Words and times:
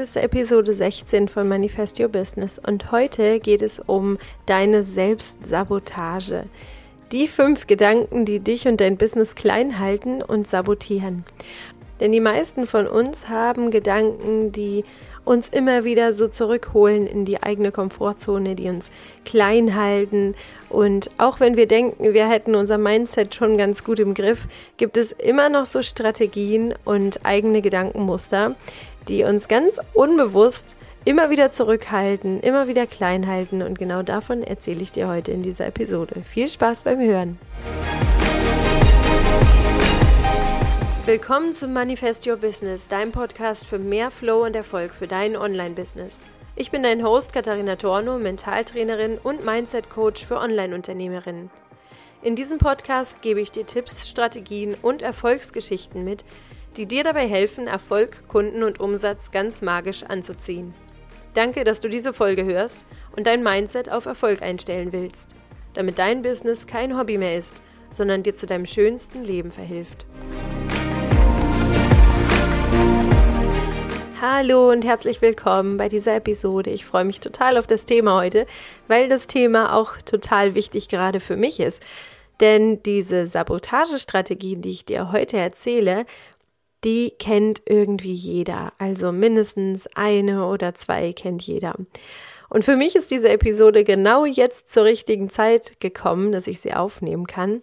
ist 0.00 0.16
Episode 0.16 0.72
16 0.72 1.28
von 1.28 1.46
Manifest 1.46 2.00
Your 2.00 2.08
Business 2.08 2.58
und 2.58 2.90
heute 2.90 3.38
geht 3.38 3.60
es 3.60 3.80
um 3.80 4.16
deine 4.46 4.82
Selbstsabotage. 4.82 6.44
Die 7.12 7.28
fünf 7.28 7.66
Gedanken, 7.66 8.24
die 8.24 8.40
dich 8.40 8.66
und 8.66 8.80
dein 8.80 8.96
Business 8.96 9.34
klein 9.34 9.78
halten 9.78 10.22
und 10.22 10.48
sabotieren. 10.48 11.24
Denn 12.00 12.12
die 12.12 12.20
meisten 12.20 12.66
von 12.66 12.86
uns 12.86 13.28
haben 13.28 13.70
Gedanken, 13.70 14.52
die 14.52 14.84
uns 15.26 15.50
immer 15.50 15.84
wieder 15.84 16.14
so 16.14 16.28
zurückholen 16.28 17.06
in 17.06 17.26
die 17.26 17.42
eigene 17.42 17.70
Komfortzone, 17.70 18.54
die 18.54 18.70
uns 18.70 18.90
klein 19.26 19.76
halten. 19.76 20.34
Und 20.70 21.10
auch 21.18 21.40
wenn 21.40 21.56
wir 21.56 21.66
denken, 21.66 22.14
wir 22.14 22.26
hätten 22.26 22.54
unser 22.54 22.78
Mindset 22.78 23.34
schon 23.34 23.58
ganz 23.58 23.84
gut 23.84 24.00
im 24.00 24.14
Griff, 24.14 24.48
gibt 24.78 24.96
es 24.96 25.12
immer 25.12 25.50
noch 25.50 25.66
so 25.66 25.82
Strategien 25.82 26.74
und 26.86 27.20
eigene 27.26 27.60
Gedankenmuster, 27.60 28.56
die 29.10 29.24
uns 29.24 29.48
ganz 29.48 29.80
unbewusst 29.92 30.76
immer 31.04 31.30
wieder 31.30 31.50
zurückhalten, 31.50 32.40
immer 32.40 32.68
wieder 32.68 32.86
klein 32.86 33.26
halten. 33.26 33.60
Und 33.62 33.78
genau 33.78 34.02
davon 34.02 34.42
erzähle 34.42 34.82
ich 34.82 34.92
dir 34.92 35.08
heute 35.08 35.32
in 35.32 35.42
dieser 35.42 35.66
Episode. 35.66 36.22
Viel 36.22 36.48
Spaß 36.48 36.84
beim 36.84 37.00
Hören! 37.00 37.38
Willkommen 41.06 41.54
zum 41.54 41.72
Manifest 41.72 42.26
Your 42.28 42.36
Business, 42.36 42.86
deinem 42.86 43.10
Podcast 43.10 43.66
für 43.66 43.80
mehr 43.80 44.12
Flow 44.12 44.44
und 44.44 44.54
Erfolg 44.54 44.94
für 44.94 45.08
dein 45.08 45.36
Online-Business. 45.36 46.20
Ich 46.54 46.70
bin 46.70 46.84
dein 46.84 47.02
Host 47.02 47.32
Katharina 47.32 47.74
Torno, 47.76 48.18
Mentaltrainerin 48.18 49.18
und 49.18 49.44
Mindset-Coach 49.44 50.24
für 50.24 50.36
Online-Unternehmerinnen. 50.36 51.50
In 52.22 52.36
diesem 52.36 52.58
Podcast 52.58 53.22
gebe 53.22 53.40
ich 53.40 53.50
dir 53.50 53.66
Tipps, 53.66 54.08
Strategien 54.08 54.76
und 54.82 55.02
Erfolgsgeschichten 55.02 56.04
mit, 56.04 56.22
die 56.76 56.86
dir 56.86 57.02
dabei 57.02 57.26
helfen, 57.26 57.66
Erfolg, 57.66 58.28
Kunden 58.28 58.62
und 58.62 58.80
Umsatz 58.80 59.30
ganz 59.30 59.60
magisch 59.60 60.04
anzuziehen. 60.04 60.72
Danke, 61.34 61.64
dass 61.64 61.80
du 61.80 61.88
diese 61.88 62.12
Folge 62.12 62.44
hörst 62.44 62.84
und 63.16 63.26
dein 63.26 63.42
Mindset 63.42 63.90
auf 63.90 64.06
Erfolg 64.06 64.42
einstellen 64.42 64.92
willst, 64.92 65.30
damit 65.74 65.98
dein 65.98 66.22
Business 66.22 66.66
kein 66.66 66.96
Hobby 66.96 67.18
mehr 67.18 67.36
ist, 67.36 67.60
sondern 67.90 68.22
dir 68.22 68.34
zu 68.34 68.46
deinem 68.46 68.66
schönsten 68.66 69.24
Leben 69.24 69.50
verhilft. 69.50 70.06
Hallo 74.20 74.70
und 74.70 74.84
herzlich 74.84 75.22
willkommen 75.22 75.76
bei 75.76 75.88
dieser 75.88 76.14
Episode. 76.16 76.70
Ich 76.70 76.84
freue 76.84 77.04
mich 77.04 77.20
total 77.20 77.56
auf 77.56 77.66
das 77.66 77.84
Thema 77.84 78.16
heute, 78.16 78.46
weil 78.86 79.08
das 79.08 79.26
Thema 79.26 79.74
auch 79.74 79.96
total 80.04 80.54
wichtig 80.54 80.88
gerade 80.88 81.20
für 81.20 81.36
mich 81.36 81.58
ist. 81.58 81.84
Denn 82.40 82.82
diese 82.82 83.26
Sabotagestrategien, 83.26 84.62
die 84.62 84.70
ich 84.70 84.84
dir 84.86 85.12
heute 85.12 85.36
erzähle, 85.36 86.06
die 86.84 87.12
kennt 87.18 87.62
irgendwie 87.66 88.12
jeder. 88.12 88.72
Also 88.78 89.12
mindestens 89.12 89.86
eine 89.94 90.46
oder 90.46 90.74
zwei 90.74 91.12
kennt 91.12 91.42
jeder. 91.42 91.74
Und 92.48 92.64
für 92.64 92.76
mich 92.76 92.96
ist 92.96 93.10
diese 93.10 93.28
Episode 93.28 93.84
genau 93.84 94.24
jetzt 94.24 94.70
zur 94.70 94.84
richtigen 94.84 95.28
Zeit 95.28 95.78
gekommen, 95.80 96.32
dass 96.32 96.46
ich 96.46 96.60
sie 96.60 96.74
aufnehmen 96.74 97.26
kann 97.26 97.60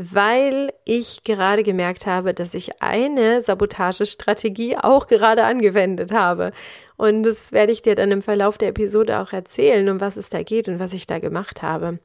weil 0.00 0.72
ich 0.84 1.24
gerade 1.24 1.64
gemerkt 1.64 2.06
habe, 2.06 2.32
dass 2.32 2.54
ich 2.54 2.80
eine 2.80 3.42
Sabotagestrategie 3.42 4.76
auch 4.76 5.08
gerade 5.08 5.42
angewendet 5.42 6.12
habe. 6.12 6.52
Und 6.96 7.24
das 7.24 7.50
werde 7.50 7.72
ich 7.72 7.82
dir 7.82 7.96
dann 7.96 8.12
im 8.12 8.22
Verlauf 8.22 8.58
der 8.58 8.68
Episode 8.68 9.18
auch 9.18 9.32
erzählen, 9.32 9.88
um 9.88 10.00
was 10.00 10.16
es 10.16 10.28
da 10.28 10.44
geht 10.44 10.68
und 10.68 10.78
was 10.78 10.92
ich 10.92 11.08
da 11.08 11.18
gemacht 11.18 11.62
habe. 11.62 11.98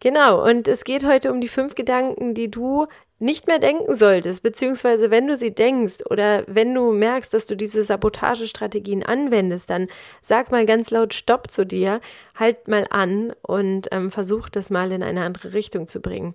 Genau, 0.00 0.42
und 0.42 0.66
es 0.66 0.82
geht 0.84 1.04
heute 1.04 1.30
um 1.30 1.42
die 1.42 1.48
fünf 1.48 1.74
Gedanken, 1.74 2.32
die 2.32 2.50
du 2.50 2.86
nicht 3.20 3.46
mehr 3.46 3.58
denken 3.58 3.94
solltest, 3.94 4.42
beziehungsweise 4.42 5.10
wenn 5.10 5.28
du 5.28 5.36
sie 5.36 5.54
denkst 5.54 5.98
oder 6.08 6.42
wenn 6.46 6.74
du 6.74 6.90
merkst, 6.92 7.32
dass 7.32 7.46
du 7.46 7.54
diese 7.54 7.84
Sabotagestrategien 7.84 9.02
anwendest, 9.04 9.68
dann 9.68 9.88
sag 10.22 10.50
mal 10.50 10.64
ganz 10.64 10.90
laut 10.90 11.12
Stopp 11.12 11.50
zu 11.50 11.66
dir, 11.66 12.00
halt 12.34 12.66
mal 12.66 12.86
an 12.88 13.34
und 13.42 13.88
ähm, 13.92 14.10
versuch 14.10 14.48
das 14.48 14.70
mal 14.70 14.90
in 14.90 15.02
eine 15.02 15.22
andere 15.22 15.52
Richtung 15.52 15.86
zu 15.86 16.00
bringen. 16.00 16.34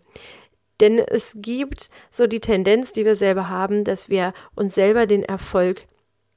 Denn 0.79 0.99
es 0.99 1.31
gibt 1.35 1.89
so 2.11 2.27
die 2.27 2.39
Tendenz, 2.39 2.91
die 2.91 3.03
wir 3.05 3.15
selber 3.15 3.49
haben, 3.49 3.83
dass 3.83 4.09
wir 4.09 4.33
uns 4.53 4.75
selber 4.75 5.07
den 5.07 5.23
Erfolg 5.23 5.87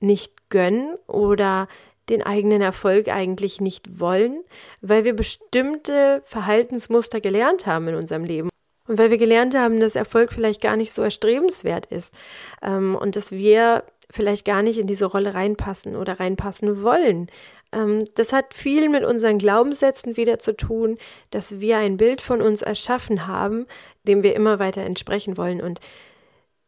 nicht 0.00 0.48
gönnen 0.48 0.96
oder 1.06 1.68
den 2.08 2.22
eigenen 2.22 2.62
Erfolg 2.62 3.08
eigentlich 3.08 3.60
nicht 3.60 4.00
wollen, 4.00 4.42
weil 4.80 5.04
wir 5.04 5.14
bestimmte 5.14 6.22
Verhaltensmuster 6.24 7.20
gelernt 7.20 7.66
haben 7.66 7.88
in 7.88 7.96
unserem 7.96 8.24
Leben. 8.24 8.48
Und 8.88 8.98
weil 8.98 9.10
wir 9.10 9.18
gelernt 9.18 9.54
haben, 9.54 9.78
dass 9.80 9.94
Erfolg 9.94 10.32
vielleicht 10.32 10.62
gar 10.62 10.76
nicht 10.76 10.92
so 10.92 11.02
erstrebenswert 11.02 11.86
ist 11.86 12.14
ähm, 12.62 12.96
und 12.96 13.14
dass 13.14 13.30
wir 13.30 13.84
vielleicht 14.10 14.46
gar 14.46 14.62
nicht 14.62 14.78
in 14.78 14.86
diese 14.86 15.04
Rolle 15.04 15.34
reinpassen 15.34 15.94
oder 15.94 16.18
reinpassen 16.18 16.82
wollen. 16.82 17.28
Ähm, 17.70 17.98
das 18.14 18.32
hat 18.32 18.54
viel 18.54 18.88
mit 18.88 19.04
unseren 19.04 19.38
Glaubenssätzen 19.38 20.16
wieder 20.16 20.38
zu 20.38 20.56
tun, 20.56 20.96
dass 21.30 21.60
wir 21.60 21.76
ein 21.76 21.98
Bild 21.98 22.22
von 22.22 22.40
uns 22.40 22.62
erschaffen 22.62 23.26
haben, 23.26 23.66
dem 24.04 24.22
wir 24.22 24.34
immer 24.34 24.58
weiter 24.58 24.82
entsprechen 24.82 25.36
wollen. 25.36 25.60
Und 25.60 25.80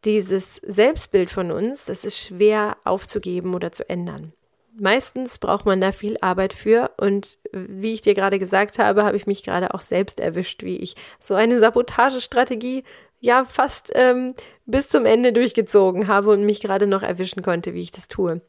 dieses 0.05 0.57
Selbstbild 0.57 1.31
von 1.31 1.51
uns, 1.51 1.85
das 1.85 2.05
ist 2.05 2.19
schwer 2.19 2.77
aufzugeben 2.83 3.55
oder 3.55 3.71
zu 3.71 3.89
ändern. 3.89 4.33
Meistens 4.79 5.37
braucht 5.37 5.65
man 5.65 5.81
da 5.81 5.91
viel 5.91 6.17
Arbeit 6.21 6.53
für 6.53 6.91
und 6.97 7.37
wie 7.51 7.93
ich 7.93 8.01
dir 8.01 8.13
gerade 8.13 8.39
gesagt 8.39 8.79
habe, 8.79 9.03
habe 9.03 9.17
ich 9.17 9.27
mich 9.27 9.43
gerade 9.43 9.73
auch 9.73 9.81
selbst 9.81 10.19
erwischt, 10.19 10.63
wie 10.63 10.77
ich 10.77 10.95
so 11.19 11.33
eine 11.33 11.59
Sabotagestrategie 11.59 12.83
ja 13.19 13.45
fast 13.45 13.91
ähm, 13.95 14.33
bis 14.65 14.89
zum 14.89 15.05
Ende 15.05 15.33
durchgezogen 15.33 16.07
habe 16.07 16.31
und 16.31 16.45
mich 16.45 16.61
gerade 16.61 16.87
noch 16.87 17.03
erwischen 17.03 17.43
konnte, 17.43 17.73
wie 17.73 17.81
ich 17.81 17.91
das 17.91 18.07
tue. 18.07 18.41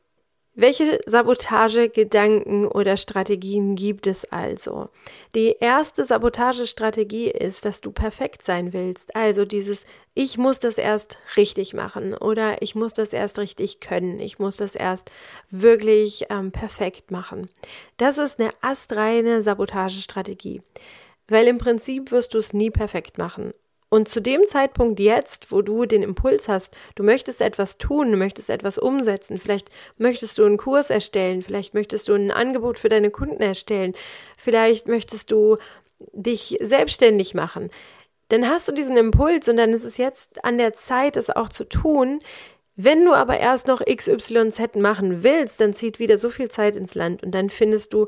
Welche 0.55 1.01
Sabotagegedanken 1.07 2.67
oder 2.67 2.99
Strategien 2.99 3.75
gibt 3.75 4.07
es 4.07 4.31
also? 4.31 4.91
Die 5.35 5.57
erste 5.61 6.05
Sabotagestrategie 6.05 7.31
ist, 7.31 7.65
dass 7.65 7.81
du 7.81 7.91
perfekt 7.91 8.45
sein 8.45 8.75
willst. 8.75 9.17
Also 9.17 9.47
dieses 9.47 9.87
Ich 10.13 10.37
muss 10.37 10.59
das 10.59 10.77
erst 10.77 11.17
richtig 11.39 11.73
machen 11.73 12.13
oder 12.13 12.61
ich 12.61 12.75
muss 12.75 12.93
das 12.93 13.15
erst 13.15 13.39
richtig 13.39 13.81
können. 13.81 14.21
Ich 14.21 14.39
muss 14.39 14.59
das 14.59 14.75
erst 14.75 15.11
wirklich 15.51 16.27
ähm, 16.29 16.53
perfekt 16.53 17.11
machen. 17.11 17.49
Das 17.97 18.19
ist 18.19 18.39
eine 18.39 18.51
astreine 18.61 19.41
Sabotagestrategie. 19.41 20.61
Weil 21.29 21.47
im 21.47 21.57
Prinzip 21.57 22.11
wirst 22.11 22.35
du 22.35 22.39
es 22.39 22.53
nie 22.53 22.71
perfekt 22.71 23.17
machen. 23.17 23.53
Und 23.93 24.09
zu 24.09 24.23
dem 24.23 24.47
Zeitpunkt 24.47 25.01
jetzt, 25.01 25.53
wo 25.53 25.61
du 25.61 25.85
den 25.85 26.03
Impuls 26.03 26.49
hast, 26.49 26.75
du 26.95 27.03
möchtest 27.03 27.43
etwas 27.43 27.77
tun, 27.77 28.11
du 28.11 28.17
möchtest 28.17 28.49
etwas 28.49 28.79
umsetzen, 28.79 29.37
vielleicht 29.37 29.69
möchtest 29.99 30.39
du 30.39 30.47
einen 30.47 30.57
Kurs 30.57 30.89
erstellen, 30.89 31.43
vielleicht 31.43 31.75
möchtest 31.75 32.09
du 32.09 32.15
ein 32.15 32.31
Angebot 32.31 32.79
für 32.79 32.89
deine 32.89 33.11
Kunden 33.11 33.43
erstellen, 33.43 33.93
vielleicht 34.39 34.89
möchtest 34.89 35.31
du 35.31 35.59
dich 36.15 36.57
selbstständig 36.63 37.35
machen, 37.35 37.69
dann 38.31 38.49
hast 38.49 38.67
du 38.67 38.73
diesen 38.73 38.97
Impuls 38.97 39.47
und 39.51 39.59
dann 39.59 39.75
ist 39.75 39.85
es 39.85 39.99
jetzt 39.99 40.43
an 40.43 40.57
der 40.57 40.73
Zeit, 40.73 41.19
es 41.19 41.29
auch 41.29 41.51
zu 41.51 41.69
tun. 41.69 42.21
Wenn 42.77 43.05
du 43.05 43.13
aber 43.13 43.41
erst 43.41 43.67
noch 43.67 43.85
XYZ 43.85 44.77
machen 44.77 45.23
willst, 45.23 45.61
dann 45.61 45.75
zieht 45.75 45.99
wieder 45.99 46.17
so 46.17 46.31
viel 46.31 46.51
Zeit 46.51 46.77
ins 46.77 46.95
Land 46.95 47.23
und 47.23 47.35
dann 47.35 47.51
findest 47.51 47.93
du 47.93 48.07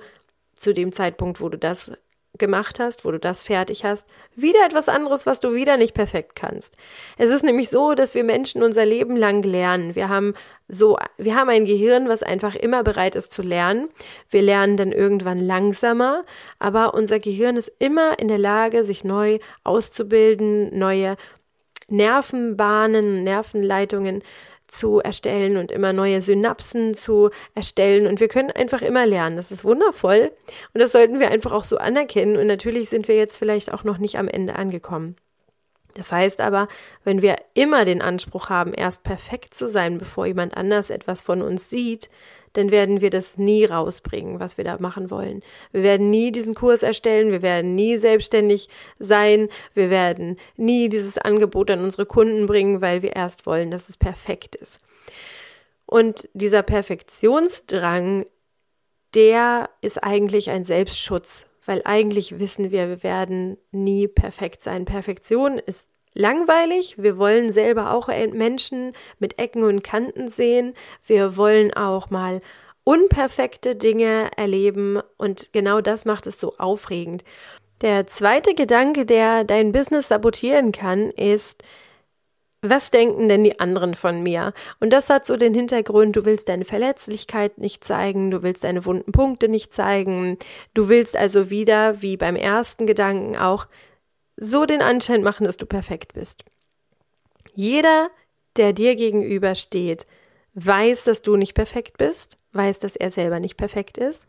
zu 0.54 0.72
dem 0.72 0.92
Zeitpunkt, 0.92 1.42
wo 1.42 1.50
du 1.50 1.58
das 1.58 1.92
gemacht 2.38 2.80
hast, 2.80 3.04
wo 3.04 3.10
du 3.10 3.18
das 3.18 3.42
fertig 3.42 3.84
hast, 3.84 4.06
wieder 4.34 4.64
etwas 4.66 4.88
anderes, 4.88 5.26
was 5.26 5.40
du 5.40 5.54
wieder 5.54 5.76
nicht 5.76 5.94
perfekt 5.94 6.34
kannst. 6.34 6.74
Es 7.16 7.30
ist 7.30 7.44
nämlich 7.44 7.68
so, 7.68 7.94
dass 7.94 8.14
wir 8.14 8.24
Menschen 8.24 8.62
unser 8.62 8.84
Leben 8.84 9.16
lang 9.16 9.42
lernen. 9.42 9.94
Wir 9.94 10.08
haben 10.08 10.34
so, 10.66 10.98
wir 11.16 11.36
haben 11.36 11.50
ein 11.50 11.64
Gehirn, 11.64 12.08
was 12.08 12.22
einfach 12.22 12.54
immer 12.54 12.82
bereit 12.82 13.14
ist 13.14 13.32
zu 13.32 13.42
lernen. 13.42 13.88
Wir 14.30 14.42
lernen 14.42 14.76
dann 14.76 14.92
irgendwann 14.92 15.38
langsamer, 15.38 16.24
aber 16.58 16.94
unser 16.94 17.20
Gehirn 17.20 17.56
ist 17.56 17.72
immer 17.78 18.18
in 18.18 18.28
der 18.28 18.38
Lage, 18.38 18.84
sich 18.84 19.04
neu 19.04 19.38
auszubilden, 19.62 20.76
neue 20.76 21.16
Nervenbahnen, 21.88 23.24
Nervenleitungen 23.24 24.22
zu 24.74 25.00
erstellen 25.00 25.56
und 25.56 25.72
immer 25.72 25.92
neue 25.92 26.20
Synapsen 26.20 26.94
zu 26.94 27.30
erstellen. 27.54 28.06
Und 28.06 28.20
wir 28.20 28.28
können 28.28 28.50
einfach 28.50 28.82
immer 28.82 29.06
lernen. 29.06 29.36
Das 29.36 29.52
ist 29.52 29.64
wundervoll. 29.64 30.32
Und 30.72 30.80
das 30.80 30.92
sollten 30.92 31.20
wir 31.20 31.30
einfach 31.30 31.52
auch 31.52 31.64
so 31.64 31.78
anerkennen. 31.78 32.36
Und 32.36 32.46
natürlich 32.46 32.88
sind 32.88 33.08
wir 33.08 33.16
jetzt 33.16 33.38
vielleicht 33.38 33.72
auch 33.72 33.84
noch 33.84 33.98
nicht 33.98 34.18
am 34.18 34.28
Ende 34.28 34.56
angekommen. 34.56 35.16
Das 35.94 36.12
heißt 36.12 36.40
aber, 36.40 36.68
wenn 37.04 37.22
wir 37.22 37.36
immer 37.54 37.84
den 37.84 38.02
Anspruch 38.02 38.50
haben, 38.50 38.74
erst 38.74 39.04
perfekt 39.04 39.54
zu 39.54 39.68
sein, 39.68 39.98
bevor 39.98 40.26
jemand 40.26 40.56
anders 40.56 40.90
etwas 40.90 41.22
von 41.22 41.40
uns 41.42 41.70
sieht, 41.70 42.10
dann 42.54 42.70
werden 42.70 43.00
wir 43.00 43.10
das 43.10 43.36
nie 43.36 43.64
rausbringen, 43.64 44.38
was 44.40 44.56
wir 44.56 44.64
da 44.64 44.78
machen 44.78 45.10
wollen. 45.10 45.42
Wir 45.72 45.82
werden 45.82 46.10
nie 46.10 46.30
diesen 46.32 46.54
Kurs 46.54 46.82
erstellen, 46.82 47.32
wir 47.32 47.42
werden 47.42 47.74
nie 47.74 47.96
selbstständig 47.96 48.68
sein, 48.98 49.48
wir 49.74 49.90
werden 49.90 50.36
nie 50.56 50.88
dieses 50.88 51.18
Angebot 51.18 51.70
an 51.70 51.82
unsere 51.82 52.06
Kunden 52.06 52.46
bringen, 52.46 52.80
weil 52.80 53.02
wir 53.02 53.16
erst 53.16 53.44
wollen, 53.46 53.70
dass 53.70 53.88
es 53.88 53.96
perfekt 53.96 54.54
ist. 54.54 54.78
Und 55.84 56.28
dieser 56.32 56.62
Perfektionsdrang, 56.62 58.24
der 59.14 59.68
ist 59.80 60.02
eigentlich 60.02 60.50
ein 60.50 60.64
Selbstschutz, 60.64 61.46
weil 61.66 61.82
eigentlich 61.84 62.38
wissen 62.38 62.70
wir, 62.70 62.88
wir 62.88 63.02
werden 63.02 63.56
nie 63.70 64.08
perfekt 64.08 64.62
sein. 64.62 64.84
Perfektion 64.84 65.58
ist 65.58 65.88
langweilig. 66.14 66.96
Wir 66.98 67.18
wollen 67.18 67.50
selber 67.50 67.92
auch 67.92 68.08
Menschen 68.08 68.92
mit 69.18 69.38
Ecken 69.38 69.64
und 69.64 69.82
Kanten 69.82 70.28
sehen. 70.28 70.74
Wir 71.06 71.36
wollen 71.36 71.74
auch 71.74 72.10
mal 72.10 72.40
unperfekte 72.84 73.76
Dinge 73.76 74.30
erleben 74.36 75.00
und 75.16 75.52
genau 75.52 75.80
das 75.80 76.04
macht 76.04 76.26
es 76.26 76.38
so 76.38 76.54
aufregend. 76.58 77.24
Der 77.80 78.06
zweite 78.06 78.54
Gedanke, 78.54 79.04
der 79.04 79.44
dein 79.44 79.72
Business 79.72 80.08
sabotieren 80.08 80.70
kann, 80.70 81.10
ist, 81.10 81.62
was 82.70 82.90
denken 82.90 83.28
denn 83.28 83.44
die 83.44 83.60
anderen 83.60 83.94
von 83.94 84.22
mir? 84.22 84.54
Und 84.80 84.92
das 84.92 85.10
hat 85.10 85.26
so 85.26 85.36
den 85.36 85.54
Hintergrund, 85.54 86.16
du 86.16 86.24
willst 86.24 86.48
deine 86.48 86.64
Verletzlichkeit 86.64 87.58
nicht 87.58 87.84
zeigen, 87.84 88.30
du 88.30 88.42
willst 88.42 88.64
deine 88.64 88.84
wunden 88.86 89.12
Punkte 89.12 89.48
nicht 89.48 89.74
zeigen, 89.74 90.38
du 90.72 90.88
willst 90.88 91.16
also 91.16 91.50
wieder, 91.50 92.00
wie 92.02 92.16
beim 92.16 92.36
ersten 92.36 92.86
Gedanken 92.86 93.36
auch, 93.36 93.66
so 94.36 94.66
den 94.66 94.82
Anschein 94.82 95.22
machen, 95.22 95.44
dass 95.44 95.56
du 95.56 95.66
perfekt 95.66 96.14
bist. 96.14 96.44
Jeder, 97.54 98.10
der 98.56 98.72
dir 98.72 98.96
gegenüber 98.96 99.54
steht, 99.54 100.06
weiß, 100.54 101.04
dass 101.04 101.22
du 101.22 101.36
nicht 101.36 101.54
perfekt 101.54 101.98
bist, 101.98 102.38
weiß, 102.54 102.78
dass 102.78 102.96
er 102.96 103.10
selber 103.10 103.40
nicht 103.40 103.56
perfekt 103.56 103.98
ist. 103.98 104.26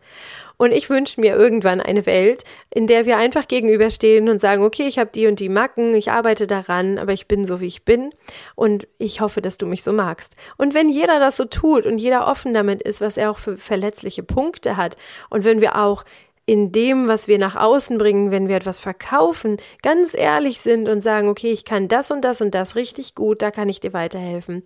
Und 0.57 0.71
ich 0.71 0.89
wünsche 0.89 1.19
mir 1.19 1.35
irgendwann 1.35 1.81
eine 1.81 2.05
Welt, 2.05 2.43
in 2.69 2.87
der 2.87 3.05
wir 3.05 3.17
einfach 3.17 3.47
gegenüberstehen 3.47 4.29
und 4.29 4.39
sagen, 4.39 4.63
okay, 4.63 4.87
ich 4.87 4.99
habe 4.99 5.11
die 5.13 5.27
und 5.27 5.39
die 5.39 5.49
Macken, 5.49 5.93
ich 5.93 6.11
arbeite 6.11 6.47
daran, 6.47 6.97
aber 6.97 7.13
ich 7.13 7.27
bin 7.27 7.45
so, 7.45 7.61
wie 7.61 7.67
ich 7.67 7.83
bin 7.83 8.11
und 8.55 8.87
ich 8.97 9.21
hoffe, 9.21 9.41
dass 9.41 9.57
du 9.57 9.65
mich 9.65 9.83
so 9.83 9.91
magst. 9.91 10.35
Und 10.57 10.73
wenn 10.73 10.89
jeder 10.89 11.19
das 11.19 11.37
so 11.37 11.45
tut 11.45 11.85
und 11.85 11.97
jeder 11.97 12.27
offen 12.27 12.53
damit 12.53 12.81
ist, 12.81 13.01
was 13.01 13.17
er 13.17 13.31
auch 13.31 13.37
für 13.37 13.57
verletzliche 13.57 14.23
Punkte 14.23 14.77
hat 14.77 14.95
und 15.29 15.43
wenn 15.43 15.61
wir 15.61 15.77
auch 15.77 16.05
in 16.45 16.71
dem, 16.71 17.07
was 17.07 17.27
wir 17.27 17.39
nach 17.39 17.55
außen 17.55 17.97
bringen, 17.97 18.31
wenn 18.31 18.47
wir 18.47 18.55
etwas 18.55 18.79
verkaufen, 18.79 19.57
ganz 19.81 20.15
ehrlich 20.15 20.61
sind 20.61 20.87
und 20.87 21.01
sagen, 21.01 21.27
okay, 21.27 21.51
ich 21.51 21.65
kann 21.65 21.87
das 21.87 22.11
und 22.11 22.21
das 22.21 22.39
und 22.39 22.53
das 22.53 22.75
richtig 22.75 23.15
gut, 23.15 23.41
da 23.41 23.51
kann 23.51 23.69
ich 23.69 23.79
dir 23.79 23.93
weiterhelfen. 23.93 24.63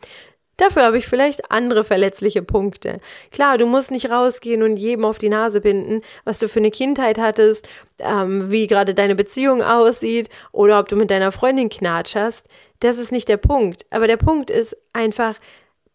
Dafür 0.60 0.84
habe 0.84 0.98
ich 0.98 1.08
vielleicht 1.08 1.52
andere 1.52 1.86
verletzliche 1.86 2.42
Punkte. 2.42 3.00
Klar, 3.32 3.58
du 3.58 3.66
musst 3.66 3.92
nicht 3.92 4.12
rausgehen 4.12 4.62
und 4.62 4.76
jedem 4.76 5.06
auf 5.06 5.18
die 5.18 5.30
Nase 5.30 5.62
binden, 5.62 6.02
was 6.26 6.38
du 6.38 6.50
für 6.50 6.60
eine 6.60 6.70
Kindheit 6.70 7.18
hattest, 7.18 7.66
ähm, 8.00 8.52
wie 8.52 8.68
gerade 8.68 8.94
deine 8.94 9.16
Beziehung 9.16 9.64
aussieht 9.64 10.28
oder 10.52 10.78
ob 10.78 10.90
du 10.90 10.98
mit 10.98 11.12
deiner 11.12 11.32
Freundin 11.32 11.70
knatscherst. 11.70 12.46
Das 12.82 12.98
ist 12.98 13.14
nicht 13.14 13.30
der 13.30 13.38
Punkt. 13.38 13.86
Aber 13.90 14.06
der 14.06 14.18
Punkt 14.18 14.52
ist 14.52 14.76
einfach, 14.92 15.36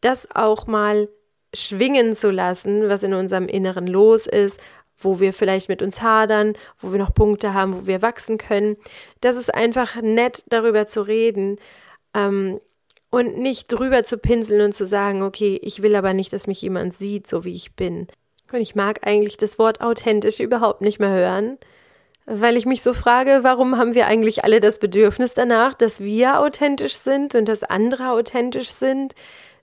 das 0.00 0.34
auch 0.34 0.66
mal 0.66 1.10
schwingen 1.52 2.16
zu 2.16 2.30
lassen, 2.30 2.88
was 2.88 3.02
in 3.02 3.12
unserem 3.12 3.48
Inneren 3.48 3.86
los 3.86 4.26
ist, 4.26 4.58
wo 4.96 5.20
wir 5.20 5.34
vielleicht 5.34 5.68
mit 5.68 5.82
uns 5.82 6.00
hadern, 6.00 6.54
wo 6.80 6.90
wir 6.90 6.98
noch 6.98 7.12
Punkte 7.12 7.52
haben, 7.52 7.82
wo 7.82 7.86
wir 7.86 8.00
wachsen 8.00 8.38
können. 8.38 8.78
Das 9.20 9.36
ist 9.36 9.52
einfach 9.54 10.00
nett, 10.00 10.42
darüber 10.48 10.86
zu 10.86 11.02
reden. 11.02 11.58
Ähm, 12.14 12.60
und 13.14 13.38
nicht 13.38 13.68
drüber 13.68 14.02
zu 14.02 14.18
pinseln 14.18 14.60
und 14.60 14.74
zu 14.74 14.86
sagen, 14.86 15.22
okay, 15.22 15.56
ich 15.62 15.82
will 15.82 15.94
aber 15.94 16.12
nicht, 16.12 16.32
dass 16.32 16.48
mich 16.48 16.60
jemand 16.60 16.92
sieht, 16.94 17.28
so 17.28 17.44
wie 17.44 17.54
ich 17.54 17.76
bin. 17.76 18.08
Und 18.52 18.60
ich 18.60 18.74
mag 18.74 19.06
eigentlich 19.06 19.36
das 19.36 19.56
Wort 19.56 19.80
authentisch 19.80 20.40
überhaupt 20.40 20.80
nicht 20.80 20.98
mehr 20.98 21.10
hören, 21.10 21.58
weil 22.26 22.56
ich 22.56 22.66
mich 22.66 22.82
so 22.82 22.92
frage, 22.92 23.40
warum 23.42 23.78
haben 23.78 23.94
wir 23.94 24.08
eigentlich 24.08 24.42
alle 24.42 24.58
das 24.58 24.80
Bedürfnis 24.80 25.32
danach, 25.32 25.74
dass 25.74 26.00
wir 26.00 26.40
authentisch 26.40 26.96
sind 26.96 27.36
und 27.36 27.48
dass 27.48 27.62
andere 27.62 28.10
authentisch 28.10 28.70
sind, 28.70 29.14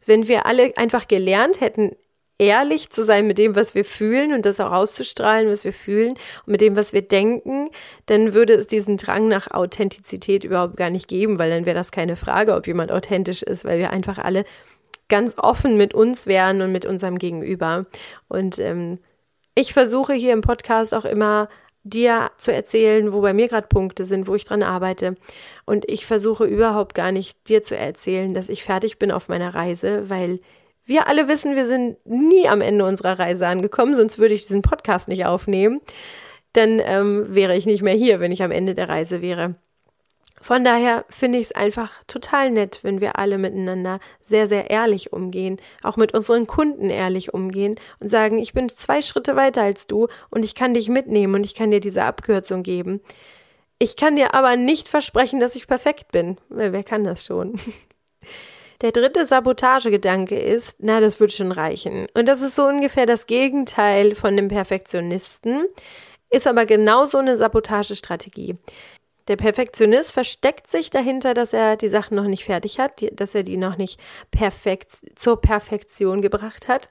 wenn 0.06 0.30
wir 0.30 0.46
alle 0.46 0.72
einfach 0.78 1.10
gelernt 1.10 1.60
hätten, 1.60 1.92
ehrlich 2.42 2.90
zu 2.90 3.06
sein 3.06 3.28
mit 3.28 3.38
dem, 3.38 3.56
was 3.56 3.76
wir 3.76 3.86
fühlen 3.86 4.34
und 4.34 4.48
das 4.48 4.60
auch 4.60 4.72
auszustrahlen, 4.72 5.52
was 5.52 5.64
wir 5.64 5.74
fühlen 5.74 6.14
und 6.14 6.48
mit 6.48 6.60
dem, 6.60 6.76
was 6.76 6.92
wir 6.92 7.04
denken, 7.04 7.70
dann 8.08 8.34
würde 8.34 8.54
es 8.54 8.66
diesen 8.66 8.98
Drang 8.98 9.28
nach 9.28 9.52
Authentizität 9.52 10.44
überhaupt 10.44 10.76
gar 10.76 10.90
nicht 10.90 11.08
geben, 11.08 11.38
weil 11.38 11.52
dann 11.52 11.68
wäre 11.68 11.78
das 11.78 11.92
keine 11.92 12.16
Frage, 12.16 12.56
ob 12.56 12.66
jemand 12.66 12.92
authentisch 12.92 13.44
ist, 13.44 13.64
weil 13.64 13.78
wir 13.78 13.92
einfach 13.92 14.18
alle 14.18 14.44
ganz 15.08 15.36
offen 15.38 15.78
mit 15.78 15.94
uns 15.94 16.26
wären 16.26 16.62
und 16.62 16.72
mit 16.72 16.88
unserem 16.88 17.20
Gegenüber. 17.20 17.86
Und 18.28 18.58
ähm, 18.58 18.98
ich 19.54 19.74
versuche 19.74 20.14
hier 20.14 20.34
im 20.34 20.42
Podcast 20.42 20.96
auch 20.96 21.06
immer 21.06 21.48
dir 21.84 22.32
zu 22.38 22.52
erzählen, 22.52 23.14
wo 23.14 23.22
bei 23.22 23.34
mir 23.34 23.50
gerade 23.50 23.68
Punkte 23.68 24.04
sind, 24.04 24.26
wo 24.26 24.34
ich 24.34 24.46
dran 24.46 24.64
arbeite. 24.64 25.16
Und 25.66 25.88
ich 25.90 26.08
versuche 26.08 26.46
überhaupt 26.46 26.96
gar 26.96 27.12
nicht 27.12 27.50
dir 27.50 27.62
zu 27.62 27.78
erzählen, 27.78 28.34
dass 28.34 28.50
ich 28.50 28.64
fertig 28.64 28.98
bin 28.98 29.12
auf 29.12 29.30
meiner 29.30 29.54
Reise, 29.54 30.10
weil 30.10 30.40
wir 30.86 31.08
alle 31.08 31.28
wissen, 31.28 31.56
wir 31.56 31.66
sind 31.66 31.98
nie 32.06 32.48
am 32.48 32.62
Ende 32.62 32.86
unserer 32.86 33.20
Reise 33.20 33.48
angekommen, 33.48 33.96
sonst 33.96 34.20
würde 34.20 34.34
ich 34.34 34.44
diesen 34.44 34.62
Podcast 34.62 35.08
nicht 35.08 35.26
aufnehmen. 35.26 35.82
Dann 36.54 36.82
ähm, 36.84 37.28
wäre 37.30 37.56
ich 37.56 37.66
nicht 37.66 37.82
mehr 37.82 37.94
hier, 37.94 38.20
wenn 38.20 38.32
ich 38.32 38.44
am 38.44 38.52
Ende 38.52 38.74
der 38.74 38.90
Reise 38.90 39.22
wäre. 39.22 39.56
Von 40.42 40.64
daher 40.64 41.06
finde 41.08 41.38
ich 41.38 41.46
es 41.46 41.52
einfach 41.52 42.04
total 42.08 42.50
nett, 42.50 42.80
wenn 42.82 43.00
wir 43.00 43.20
alle 43.20 43.38
miteinander 43.38 44.00
sehr, 44.22 44.48
sehr 44.48 44.72
ehrlich 44.72 45.14
umgehen, 45.14 45.58
auch 45.84 45.98
mit 45.98 46.16
unseren 46.16 46.48
Kunden 46.48 46.90
ehrlich 46.90 47.34
umgehen 47.34 47.76
und 48.00 48.10
sagen, 48.10 48.40
ich 48.40 48.54
bin 48.54 48.68
zwei 48.68 49.04
Schritte 49.04 49.36
weiter 49.36 49.62
als 49.62 49.86
du 49.86 50.08
und 50.32 50.44
ich 50.44 50.56
kann 50.56 50.74
dich 50.74 50.90
mitnehmen 50.90 51.36
und 51.36 51.46
ich 51.46 51.54
kann 51.54 51.70
dir 51.70 51.80
diese 51.80 52.04
Abkürzung 52.04 52.64
geben. 52.64 53.02
Ich 53.78 53.96
kann 53.96 54.16
dir 54.16 54.34
aber 54.34 54.56
nicht 54.56 54.88
versprechen, 54.88 55.40
dass 55.40 55.56
ich 55.56 55.68
perfekt 55.68 56.12
bin, 56.12 56.38
weil 56.50 56.74
wer 56.74 56.84
kann 56.84 57.04
das 57.04 57.24
schon? 57.24 57.60
Der 58.82 58.92
dritte 58.92 59.26
Sabotagegedanke 59.26 60.40
ist, 60.40 60.78
na, 60.80 61.00
das 61.00 61.20
wird 61.20 61.32
schon 61.32 61.52
reichen. 61.52 62.08
Und 62.16 62.28
das 62.28 62.42
ist 62.42 62.56
so 62.56 62.66
ungefähr 62.66 63.06
das 63.06 63.28
Gegenteil 63.28 64.16
von 64.16 64.36
dem 64.36 64.48
Perfektionisten, 64.48 65.68
ist 66.32 66.48
aber 66.48 66.66
genauso 66.66 67.20
eine 67.20 67.36
Sabotagestrategie. 67.36 68.56
Der 69.28 69.36
Perfektionist 69.36 70.12
versteckt 70.12 70.72
sich 70.72 70.90
dahinter, 70.90 71.36
dass 71.36 71.54
er 71.54 71.78
die 71.78 71.90
Sachen 71.90 72.16
noch 72.16 72.26
nicht 72.26 72.44
fertig 72.44 72.80
hat, 72.80 73.04
dass 73.14 73.36
er 73.36 73.44
die 73.44 73.58
noch 73.58 73.78
nicht 73.78 74.00
perfekt 74.32 74.94
zur 75.16 75.40
Perfektion 75.40 76.24
gebracht 76.24 76.68
hat. 76.68 76.90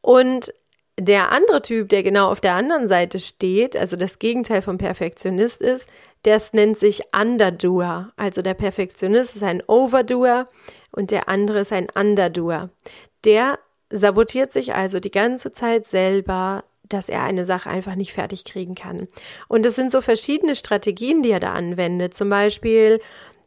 Und 0.00 0.52
der 0.98 1.32
andere 1.32 1.62
Typ, 1.62 1.88
der 1.88 2.02
genau 2.02 2.30
auf 2.30 2.40
der 2.40 2.54
anderen 2.54 2.88
Seite 2.88 3.20
steht, 3.20 3.76
also 3.76 3.96
das 3.96 4.18
Gegenteil 4.18 4.62
vom 4.62 4.78
Perfektionist 4.78 5.60
ist, 5.60 5.88
das 6.24 6.52
nennt 6.52 6.78
sich 6.78 7.02
Underdoer. 7.18 8.12
Also 8.16 8.42
der 8.42 8.54
Perfektionist 8.54 9.36
ist 9.36 9.42
ein 9.42 9.62
Overdoer 9.66 10.48
und 10.90 11.10
der 11.10 11.28
andere 11.28 11.60
ist 11.60 11.72
ein 11.72 11.88
Underdoer. 11.94 12.70
Der 13.24 13.58
sabotiert 13.90 14.52
sich 14.52 14.74
also 14.74 15.00
die 15.00 15.10
ganze 15.10 15.52
Zeit 15.52 15.86
selber, 15.86 16.64
dass 16.88 17.08
er 17.08 17.22
eine 17.22 17.46
Sache 17.46 17.70
einfach 17.70 17.94
nicht 17.94 18.12
fertig 18.12 18.44
kriegen 18.44 18.74
kann. 18.74 19.08
Und 19.46 19.64
es 19.66 19.76
sind 19.76 19.92
so 19.92 20.00
verschiedene 20.00 20.56
Strategien, 20.56 21.22
die 21.22 21.30
er 21.30 21.40
da 21.40 21.52
anwendet. 21.52 22.14
Zum 22.14 22.28
Beispiel 22.28 23.00